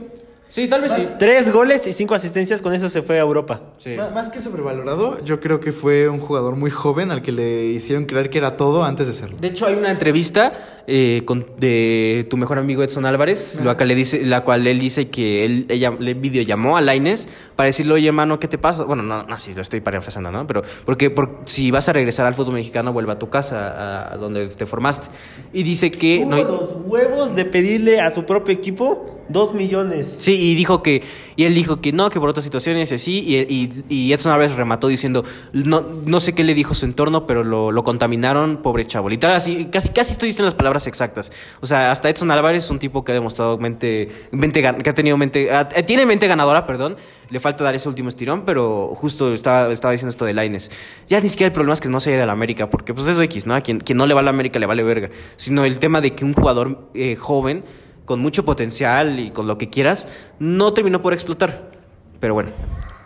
[0.55, 1.05] Sí, tal vez sí.
[1.19, 3.59] Tres goles y cinco asistencias, con eso se fue a Europa.
[3.77, 3.97] Sí.
[4.13, 8.05] Más que sobrevalorado, yo creo que fue un jugador muy joven al que le hicieron
[8.05, 9.35] creer que era todo antes de serlo.
[9.37, 10.53] De hecho, hay una entrevista
[10.87, 14.79] eh, con, de tu mejor amigo Edson Álvarez, la cual, le dice, la cual él
[14.79, 18.83] dice que él ella, le videollamó a Laines para decirle, oye, hermano, ¿qué te pasa?
[18.83, 20.45] Bueno, no, no, sí, lo estoy parafraseando, ¿no?
[20.45, 24.17] Pero porque por, si vas a regresar al fútbol mexicano, vuelve a tu casa, a,
[24.17, 25.07] donde te formaste.
[25.53, 26.19] Y dice que...
[26.19, 30.17] Tuvo no los huevos de pedirle a su propio equipo dos millones.
[30.19, 31.01] Sí, y dijo que,
[31.35, 34.31] y él dijo que no, que por otras situaciones y así, y, y, y Edson
[34.31, 35.23] Álvarez remató diciendo,
[35.53, 39.09] no, no sé qué le dijo su entorno, pero lo, lo contaminaron, pobre chavo.
[39.23, 41.31] Así, casi, casi estoy diciendo las palabras exactas.
[41.61, 44.93] O sea, hasta Edson Álvarez es un tipo que ha demostrado mente, mente que ha
[44.93, 46.97] tenido mente, ah, eh, tiene mente ganadora, perdón.
[47.29, 50.69] Le falta dar ese último estirón, pero justo estaba, estaba diciendo esto de Laines.
[51.07, 53.07] Ya ni siquiera el problema es que no se haya de la América, porque pues
[53.07, 53.55] eso X, ¿no?
[53.55, 55.09] A quien, quien no le va a la América le vale verga.
[55.37, 57.63] Sino el tema de que un jugador eh, joven
[58.05, 60.07] con mucho potencial y con lo que quieras,
[60.39, 61.71] no terminó por explotar.
[62.19, 62.51] Pero bueno.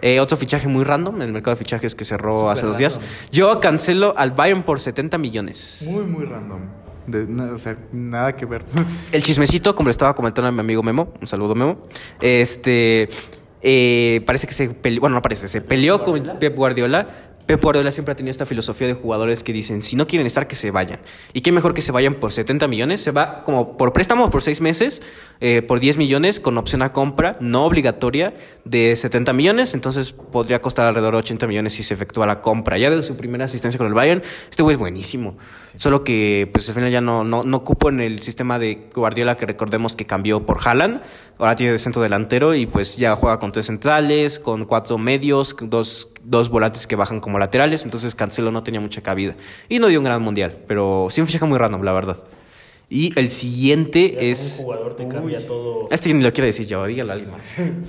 [0.02, 3.02] Eh, otro fichaje muy random en el mercado de fichajes que cerró hace dos días.
[3.32, 5.84] Yo cancelo al Bayern por 70 millones.
[5.86, 6.62] Muy, muy random.
[7.12, 8.64] De- o sea, nada que ver.
[9.12, 11.88] El chismecito, como le estaba comentando a mi amigo Memo, un saludo Memo,
[12.22, 13.10] este,
[13.62, 17.08] eh, parece que se peleó, bueno, no parece, se peleó con Pep Guardiola.
[17.50, 20.48] Pep Guardiola siempre ha tenido esta filosofía de jugadores que dicen, si no quieren estar,
[20.48, 21.00] que se vayan.
[21.34, 24.44] Y qué mejor que se vayan por 70 millones, se va como por préstamo por
[24.44, 25.02] 6 meses,
[25.42, 28.36] eh, por 10 millones, con opción a compra, no obligatoria,
[28.66, 32.78] de 70 millones, entonces podría costar alrededor de 80 millones si se efectúa la compra.
[32.78, 35.36] Ya de su primera asistencia con el Bayern, este güey es buenísimo.
[35.78, 39.38] Solo que, pues al final ya no, no, no cupo en el sistema de Guardiola
[39.38, 41.02] que recordemos que cambió por Haaland.
[41.40, 45.56] Ahora tiene de centro delantero y pues ya juega con tres centrales, con cuatro medios,
[45.62, 47.84] dos, dos volantes que bajan como laterales.
[47.86, 49.36] Entonces Cancelo no tenía mucha cabida.
[49.70, 52.18] Y no dio un gran mundial, pero sí un fichaje muy random, la verdad.
[52.90, 54.58] Y el siguiente Un es...
[54.62, 55.88] jugador te cambia todo.
[55.92, 57.46] Este ni lo quiero decir yo, dígalo a alguien más.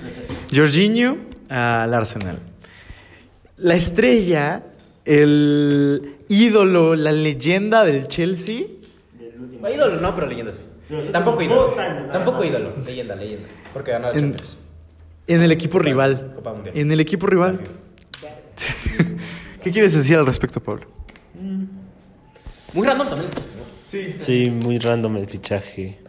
[0.55, 1.17] Jorginho
[1.49, 2.39] al Arsenal.
[3.57, 4.63] La estrella,
[5.05, 8.61] el ídolo, la leyenda del Chelsea.
[9.73, 10.63] ídolo no, pero leyenda sí.
[11.11, 11.79] Tampoco ídolo.
[11.79, 12.47] años, Tampoco más.
[12.47, 12.73] ídolo.
[12.85, 13.47] Leyenda, leyenda.
[13.73, 14.57] Porque ganó En, Champions.
[15.27, 16.33] en el equipo rival.
[16.35, 16.77] Copa Mundial.
[16.77, 17.59] En el equipo rival.
[19.63, 20.85] ¿Qué quieres decir al respecto, Pablo?
[22.73, 23.29] Muy random también.
[24.17, 25.99] Sí, muy random el fichaje.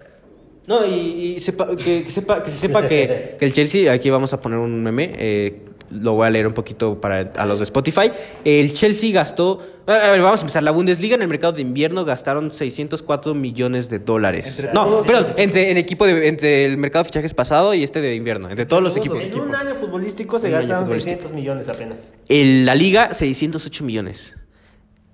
[0.67, 4.11] No, y, y sepa, que, que sepa, que se sepa que, que el Chelsea, aquí
[4.11, 5.61] vamos a poner un meme, eh,
[5.93, 8.11] lo voy a leer un poquito para a los de Spotify.
[8.45, 12.05] El Chelsea gastó, a ver, vamos a empezar, la Bundesliga en el mercado de invierno
[12.05, 14.69] gastaron 604 millones de dólares.
[14.75, 18.15] no, perdón, entre, en equipo de, entre el mercado de fichajes pasado y este de
[18.15, 19.21] invierno, entre todos los equipos.
[19.23, 21.17] En un año futbolístico se gastaron futbolístico.
[21.23, 22.15] 600 millones apenas.
[22.29, 24.37] El- la Liga, 608 millones.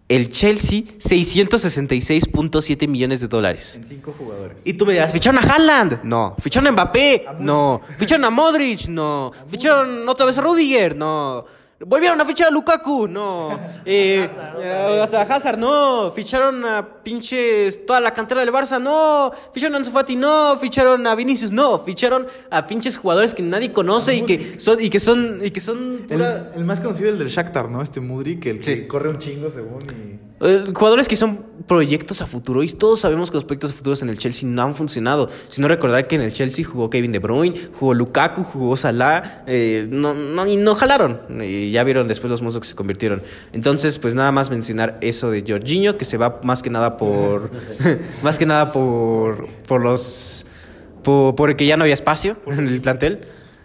[0.09, 3.77] El Chelsea, 666.7 millones de dólares.
[3.77, 4.57] En cinco jugadores.
[4.65, 6.03] Y tú me dirás, ¿ficharon a Haaland?
[6.03, 6.35] No.
[6.41, 7.27] ¿Ficharon a Mbappé?
[7.41, 7.83] No.
[7.99, 8.89] ¿Ficharon a Modric?
[8.89, 9.33] No.
[9.51, 10.97] ¿Ficharon otra vez a Rudiger?
[10.97, 11.45] No.
[11.81, 13.07] ¿Volvieron a fichar a Lukaku?
[13.07, 13.59] No.
[13.85, 15.59] Eh, eh, a Hazard?
[15.59, 16.11] No.
[16.15, 18.81] ¿Ficharon a pinches toda la cantera del Barça?
[18.83, 19.33] No.
[19.55, 20.17] ¿Ficharon a Ansu Fati?
[20.17, 20.57] No.
[20.59, 21.53] ¿Ficharon a Vinicius?
[21.53, 21.79] No.
[21.79, 25.61] ¿Ficharon a pinches jugadores que nadie conoce y que son y que son y que
[25.61, 27.81] son El, pura- el más conocido, el del Shakhtar, ¿no?
[27.81, 28.87] Este Mudrik, el que Sí.
[28.89, 30.28] corre un chingo según y...
[30.41, 34.03] Eh, jugadores que son proyectos a futuro y todos sabemos que los proyectos a futuros
[34.03, 35.29] en el Chelsea no han funcionado.
[35.49, 39.43] Si no recordar que en el Chelsea jugó Kevin De Bruyne, jugó Lukaku, jugó Salah,
[39.47, 41.21] eh, no, no, y no jalaron.
[41.43, 43.23] Y ya vieron después los monstruos que se convirtieron.
[43.53, 47.51] Entonces, pues nada más mencionar eso de Jorginho, que se va más que nada por...
[48.23, 50.47] más que nada por, por los...
[51.03, 53.21] Por, porque ya no había espacio en el plantel.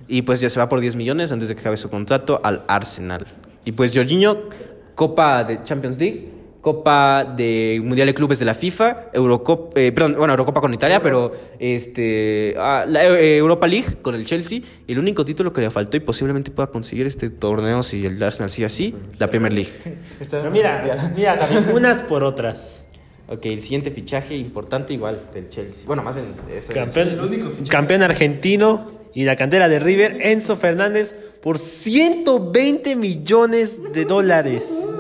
[0.07, 2.63] Y pues ya se va por 10 millones antes de que acabe su contrato al
[2.67, 3.25] Arsenal.
[3.63, 4.49] Y pues Jorginho,
[4.95, 10.15] Copa de Champions League, Copa de Mundial de Clubes de la FIFA, Eurocopa, eh, perdón,
[10.17, 14.61] bueno, Eurocopa con Italia, pero este, ah, la eh, Europa League con el Chelsea.
[14.87, 18.23] Y el único título que le faltó y posiblemente pueda conseguir este torneo si el
[18.23, 19.71] Arsenal sigue así, la Premier League.
[20.31, 22.87] El mira, mira, Javi, unas por otras.
[23.27, 25.85] Ok, el siguiente fichaje importante igual del Chelsea.
[25.85, 27.29] Bueno, más bien este Campeón,
[27.69, 34.93] campeón argentino y la cantera de River, Enzo Fernández, por 120 millones de dólares.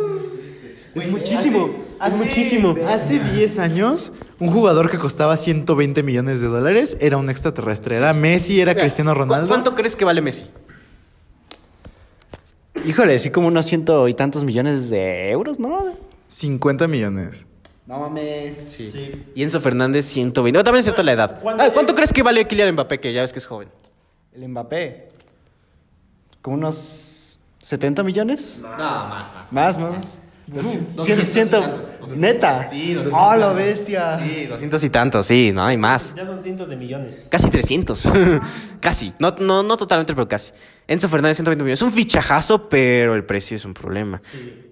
[0.95, 1.69] Es muchísimo,
[1.99, 2.17] Hace-
[2.87, 7.97] Hace 10 años, un jugador que costaba 120 millones de dólares era un extraterrestre.
[7.97, 9.47] Era Messi, era Cristiano Ronaldo.
[9.47, 10.45] ¿Cuánto crees que vale Messi?
[12.85, 15.85] Híjole, sí como unos ciento y tantos millones de euros, ¿no?
[16.27, 17.45] 50 millones.
[17.85, 18.57] No mames.
[18.57, 19.23] Sí.
[19.35, 20.57] Y Enzo Fernández 120.
[20.57, 21.39] No, también es cierta la edad.
[21.41, 23.67] ¿Cuánto- Ah, ¿Cuánto crees que vale Kylian Mbappé, que ya ves que es joven?
[24.33, 25.09] El Mbappé.
[26.41, 28.59] Como unos 70 millones.
[28.61, 29.51] No, más, más.
[29.51, 30.03] Más, más.
[30.03, 30.22] Cien-
[30.53, 32.17] 200 y ciento- tantos, 200.
[32.17, 32.63] Neta.
[32.69, 33.55] Sí, 200 ¡Oh, la tantos.
[33.55, 34.19] bestia!
[34.19, 36.13] Sí, 200 y tantos, sí, no hay más.
[36.15, 37.27] Ya son cientos de millones.
[37.31, 38.03] Casi 300.
[38.79, 39.13] casi.
[39.19, 40.51] No, no, no totalmente, pero casi.
[40.87, 41.79] Enzo Fernández, 120 millones.
[41.79, 44.19] Es un fichajazo, pero el precio es un problema.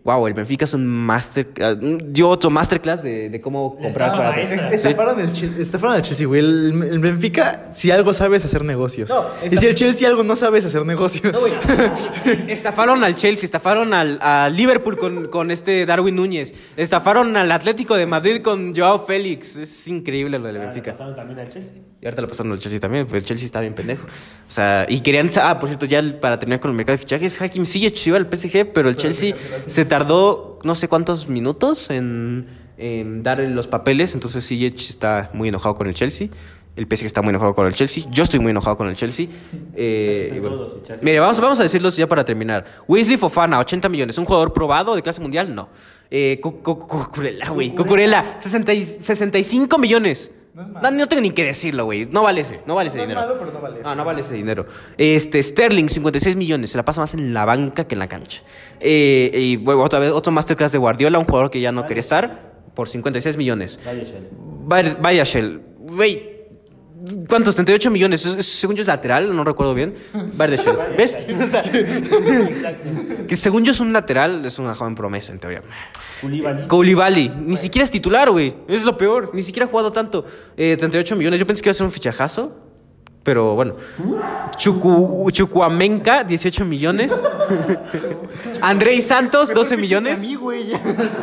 [0.03, 1.49] Wow, el Benfica es un master.
[1.62, 4.45] ah, dio otro masterclass de, de cómo comprar para.
[4.45, 4.55] Sí.
[4.74, 6.39] Estafaron el, estafaron al Chelsea, güey.
[6.39, 9.09] El, el Benfica, si algo sabes hacer negocios.
[9.09, 11.32] No, y si el Chelsea algo no sabes hacer negocios.
[11.32, 11.53] No, güey.
[12.47, 14.20] Estafaron al Chelsea, estafaron al,
[14.55, 19.55] Liverpool con, con este Darwin Núñez, estafaron al Atlético de Madrid con Joao Félix.
[19.55, 20.91] Es increíble lo del Benfica.
[20.91, 21.76] Pasaron también al Chelsea.
[22.02, 24.06] Y ahorita lo pasaron al Chelsea también, pero el Chelsea está bien pendejo.
[24.08, 25.30] O sea, y querían.
[25.39, 28.26] Ah, por cierto, ya para terminar con el mercado de fichajes, Hakim Ziyech iba al
[28.26, 29.36] PSG, pero el Chelsea
[29.68, 32.47] se tardó no sé cuántos minutos en,
[32.78, 34.16] en dar los papeles.
[34.16, 36.30] Entonces Ziyech está muy enojado con el Chelsea.
[36.76, 38.06] El PSG está muy enojado con el Chelsea.
[38.10, 39.28] Yo estoy muy enojado con el Chelsea.
[39.76, 40.66] Eh, bueno.
[41.02, 42.66] Mire, vamos, vamos a decirlos ya para terminar.
[42.88, 44.18] Wesley Fofana, 80 millones.
[44.18, 45.54] ¿Un jugador probado de clase mundial?
[45.54, 45.70] No.
[46.10, 47.76] Eh, Cu- Cu- Cucurella, güey.
[47.76, 50.32] Cucurella, 60 y- 65 millones.
[50.54, 52.06] No, no tengo ni que decirlo, güey.
[52.12, 53.28] No vale ese, no vale ese No es dinero.
[53.28, 53.89] malo, pero no vale eso.
[53.89, 54.66] No, no vale ese dinero.
[54.97, 56.72] Este, Sterling, 56 millones.
[56.72, 58.41] Se la pasa más en la banca que en la cancha.
[58.80, 62.02] Eh, y bueno, otra vez, otro masterclass de Guardiola, un jugador que ya no quería
[62.02, 63.80] estar, por 56 millones.
[63.86, 64.97] Vaya Shell.
[64.99, 65.62] Vaya Shell.
[65.80, 66.41] Güey.
[67.28, 67.56] ¿Cuántos?
[67.56, 68.26] 38 millones.
[68.26, 69.95] Es- es- Según yo es lateral, no recuerdo bien.
[70.97, 71.18] ¿Ves?
[73.28, 75.62] Que según yo es un lateral, es una joven promesa en teoría.
[76.22, 76.68] Koulibaly.
[76.68, 78.54] Koulibaly, ni siquiera es titular, güey.
[78.68, 79.32] Es lo peor.
[79.34, 80.26] Ni siquiera ha jugado tanto.
[80.58, 81.39] Eh, 38 millones.
[81.39, 82.56] Yo pensé que iba a ser un fichajazo.
[83.24, 83.76] Pero bueno.
[84.58, 87.22] Chucu, Chucuamenca, 18 millones.
[88.62, 90.22] Andrei Santos, 12 millones.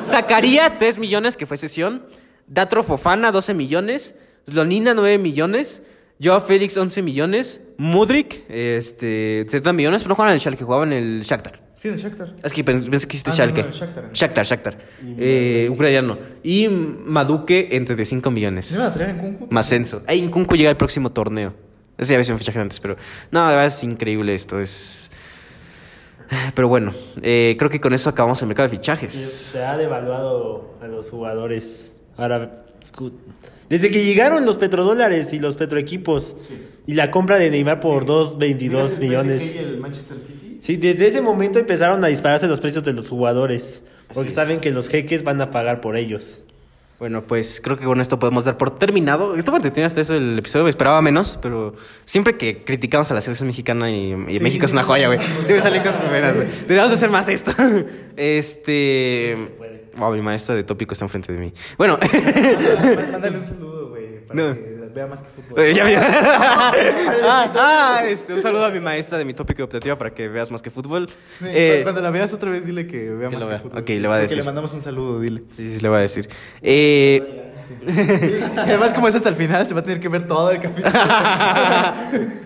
[0.05, 2.05] Zacaría, 3 millones, que fue sesión.
[2.47, 4.14] Datro Fofana, 12 millones.
[4.47, 5.82] Slonina, 9 millones.
[6.22, 7.61] Joao Félix, 11 millones.
[7.78, 10.03] Mudrik, este, 70 millones.
[10.03, 11.62] Pero no jugaban en el Schalke, jugaban en el Shakhtar.
[11.76, 12.34] Sí, de Shakhtar.
[12.43, 13.62] Es que pens- pensé que hiciste Ah, no, Schalke.
[13.62, 14.12] no, el Shakhtar.
[14.12, 14.78] Shakhtar, Shakhtar.
[15.16, 16.18] Eh, ucraniano.
[16.43, 18.72] Y Maduke en 35 millones.
[18.72, 19.47] ¿Me iban a traer en Kunku?
[19.51, 20.03] Más censo.
[20.09, 21.55] Ey, Nkunku llega al próximo torneo.
[21.97, 22.97] Ese ya había sido un fichaje antes, pero...
[23.30, 24.61] No, de verdad es increíble esto.
[24.61, 25.11] Es...
[26.55, 29.12] Pero bueno, eh, creo que con eso acabamos el mercado de fichajes.
[29.12, 31.99] Se ha devaluado a los jugadores.
[32.16, 32.66] Ahora,
[33.68, 36.36] desde que llegaron los petrodólares y los petroequipos
[36.86, 39.55] y la compra de Neymar por 2.22 millones.
[39.55, 40.59] ¿Y el Manchester City?
[40.61, 43.84] Sí, desde ese momento empezaron a dispararse los precios de los jugadores.
[44.14, 46.42] Porque saben que los jeques van a pagar por ellos.
[46.99, 49.36] Bueno, pues creo que con esto podemos dar por terminado.
[49.36, 53.46] Estuvo entretenido hasta eso el episodio, esperaba menos, pero siempre que criticamos a la selección
[53.46, 55.20] mexicana y, y México es una joya, güey.
[55.44, 56.49] Siempre salen cosas buenas, güey.
[56.62, 57.53] Deberíamos de hacer más esto.
[58.16, 59.36] Este...
[59.99, 61.53] Wow, mi maestra de tópico está enfrente de mí.
[61.76, 61.99] Bueno,
[63.12, 64.55] Mándale un saludo, güey, para No.
[64.55, 65.64] que vea más que fútbol.
[65.64, 65.94] Eh, ya vi.
[65.96, 66.72] ah,
[67.57, 70.51] ah, este, un saludo a mi maestra de mi tópico de optativa para que veas
[70.51, 71.09] más que fútbol.
[71.44, 73.61] Eh, Cuando la veas otra vez, dile que vea que más que vea.
[73.61, 73.78] fútbol.
[73.82, 74.36] Ok, le voy a decir.
[74.38, 75.42] le mandamos un saludo, dile.
[75.53, 76.28] sí, sí, le voy a decir.
[76.62, 77.53] Eh,
[78.57, 80.90] además, como es hasta el final, se va a tener que ver todo el capítulo.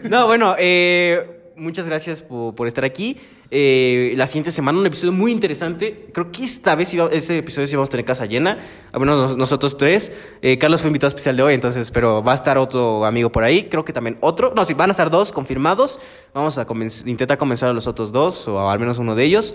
[0.09, 3.18] no, bueno, eh, muchas gracias por, por estar aquí.
[3.55, 6.07] Eh, la siguiente semana un episodio muy interesante.
[6.14, 8.57] Creo que esta vez ese episodio sí vamos a tener casa llena.
[8.98, 10.11] Menos nos- nosotros tres.
[10.40, 13.44] Eh, Carlos fue invitado especial de hoy, entonces, pero va a estar otro amigo por
[13.44, 13.68] ahí.
[13.68, 14.55] Creo que también otro.
[14.57, 16.00] No, sí, van a estar dos confirmados.
[16.32, 16.66] Vamos a
[17.05, 19.55] intentar convencer a los otros dos, o al menos uno de ellos.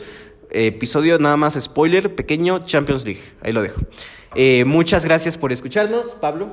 [0.52, 3.22] Episodio nada más spoiler, pequeño, Champions League.
[3.42, 3.82] Ahí lo dejo.
[4.36, 6.50] Eh, muchas gracias por escucharnos, Pablo.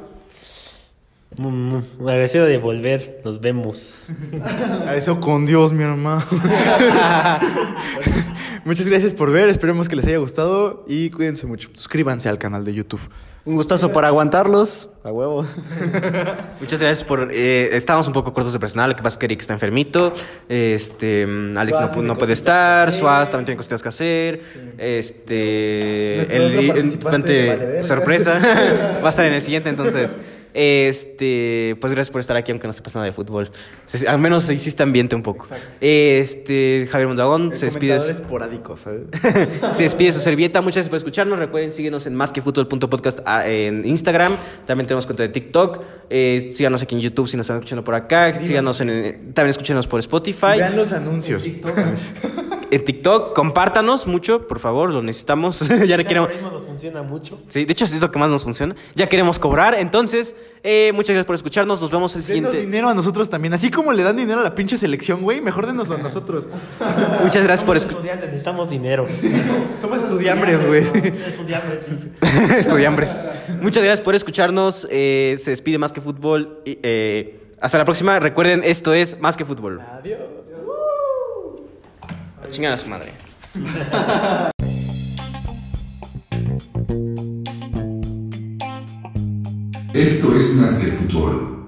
[1.36, 3.20] Mm, agradecido de volver.
[3.24, 4.08] Nos vemos.
[4.86, 6.22] A eso con Dios, mi hermano.
[8.64, 9.48] Muchas gracias por ver.
[9.48, 11.68] Esperemos que les haya gustado y cuídense mucho.
[11.74, 13.00] Suscríbanse al canal de YouTube.
[13.46, 14.88] Un gustazo por aguantarlos.
[15.04, 15.42] A huevo.
[16.60, 17.28] Muchas gracias por.
[17.30, 18.88] Eh, estábamos un poco cortos de personal.
[18.90, 20.14] Lo que pasa es que Eric está enfermito.
[20.48, 21.26] Este.
[21.26, 22.90] mm, Alex no, pu- no puede estar.
[22.90, 24.42] Suaz también tiene cositas que hacer.
[24.78, 26.14] Este.
[26.16, 28.40] Nuestro El, el vale sorpresa
[29.02, 29.68] va a estar en el siguiente.
[29.68, 30.16] Entonces,
[30.54, 31.76] este.
[31.80, 33.50] Pues gracias por estar aquí, aunque no sepas nada de fútbol.
[34.08, 35.46] Al menos hiciste ambiente un poco.
[35.80, 36.88] Este.
[36.90, 37.96] Javier Mondagón se despide.
[37.96, 39.02] Esporádico, ¿sabes?
[39.74, 40.60] Se despide su servilleta.
[40.62, 41.38] Muchas gracias por escucharnos.
[41.38, 44.36] Recuerden, síguenos en másquefutbol.podcast ah, en Instagram.
[44.66, 45.82] También tenemos cuenta de TikTok.
[46.10, 48.32] Eh, síganos aquí en YouTube si nos están escuchando por acá.
[48.34, 50.56] Síganos en, en- también escúchenos por Spotify.
[50.58, 51.44] Vean los anuncios.
[51.44, 51.76] En TikTok,
[53.34, 55.60] compártanos mucho, por favor, lo necesitamos.
[55.86, 56.28] ya le queremos.
[56.28, 57.38] algoritmo nos funciona mucho.
[57.48, 58.74] Sí, de hecho, es lo que más nos funciona.
[58.94, 59.74] Ya queremos cobrar.
[59.74, 61.80] Entonces, eh, muchas gracias por escucharnos.
[61.80, 62.60] Nos vemos el Denos siguiente.
[62.60, 63.54] dinero a nosotros también.
[63.54, 66.44] Así como le dan dinero a la pinche selección, güey, mejor denoslo a nosotros.
[67.22, 67.96] Muchas gracias por Somos escuchar.
[67.96, 69.06] estudiantes, necesitamos dinero.
[69.80, 70.80] Somos estudiambres, güey.
[70.82, 72.10] Estudiambres, sí.
[72.58, 73.22] Estudiambres.
[73.60, 74.86] Muchas gracias por escucharnos.
[74.90, 76.60] Eh, se despide más que fútbol.
[76.64, 78.18] Y, eh, hasta la próxima.
[78.20, 79.80] Recuerden, esto es más que fútbol.
[79.80, 80.18] Adiós.
[82.62, 83.12] A su madre.
[89.92, 91.63] Esto es que fútbol.